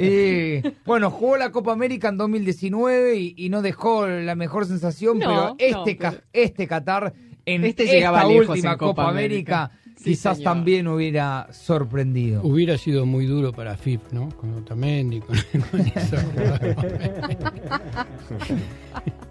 Y 0.00 0.62
bueno, 0.84 1.10
jugó 1.10 1.36
la 1.36 1.50
Copa 1.50 1.72
América 1.72 2.08
en 2.08 2.16
2019 2.18 3.16
y, 3.16 3.34
y 3.36 3.48
no 3.48 3.62
dejó 3.62 4.06
la 4.06 4.34
mejor 4.34 4.66
sensación, 4.66 5.18
No, 5.18 5.26
pero 5.26 5.54
este, 5.58 5.94
no, 5.94 6.10
pero- 6.10 6.22
este 6.32 6.66
Qatar 6.66 7.12
en 7.44 7.64
Este 7.64 7.84
esta 7.84 7.94
llegaba 7.96 8.26
última 8.26 8.72
en 8.72 8.78
Copa, 8.78 9.02
Copa 9.02 9.08
América, 9.10 9.64
América. 9.64 9.81
Sí, 10.02 10.10
quizás 10.10 10.38
señor. 10.38 10.52
también 10.54 10.88
hubiera 10.88 11.48
sorprendido. 11.52 12.42
Hubiera 12.42 12.76
sido 12.76 13.06
muy 13.06 13.26
duro 13.26 13.52
para 13.52 13.76
FIP, 13.76 14.12
¿no? 14.12 14.28
Con 14.30 14.52
Otamendi, 14.54 15.20
con, 15.20 15.36
con 15.70 15.84
jugadores. 15.84 16.76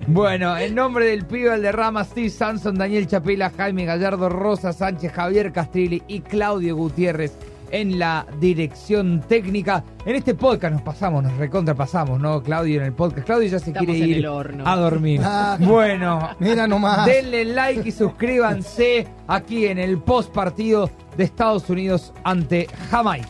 Bueno, 0.07 0.57
en 0.57 0.73
nombre 0.73 1.05
del 1.05 1.25
pibe 1.25 1.49
Valderrama, 1.49 2.03
Steve 2.03 2.31
Sanson, 2.31 2.75
Daniel 2.75 3.07
Chapela, 3.07 3.51
Jaime 3.51 3.85
Gallardo, 3.85 4.29
Rosa 4.29 4.73
Sánchez, 4.73 5.11
Javier 5.11 5.53
Castrilli 5.53 6.01
y 6.07 6.21
Claudio 6.21 6.75
Gutiérrez 6.75 7.33
en 7.71 7.99
la 7.99 8.25
dirección 8.39 9.21
técnica. 9.27 9.83
En 10.05 10.15
este 10.15 10.35
podcast 10.35 10.73
nos 10.73 10.81
pasamos, 10.81 11.23
nos 11.23 11.35
recontrapasamos, 11.37 12.19
¿no, 12.19 12.41
Claudio? 12.43 12.79
En 12.79 12.87
el 12.87 12.93
podcast. 12.93 13.25
Claudio 13.25 13.47
ya 13.49 13.59
se 13.59 13.71
Estamos 13.71 13.87
quiere 13.87 14.05
ir 14.05 14.27
a 14.65 14.75
dormir. 14.75 15.21
Ah. 15.23 15.57
bueno, 15.59 16.29
Mira 16.39 16.67
nomás. 16.67 17.05
denle 17.05 17.45
like 17.45 17.87
y 17.87 17.91
suscríbanse 17.91 19.07
aquí 19.27 19.65
en 19.67 19.79
el 19.79 19.97
post 19.99 20.33
partido 20.33 20.89
de 21.17 21.23
Estados 21.23 21.69
Unidos 21.69 22.13
ante 22.23 22.67
Jamaica. 22.89 23.27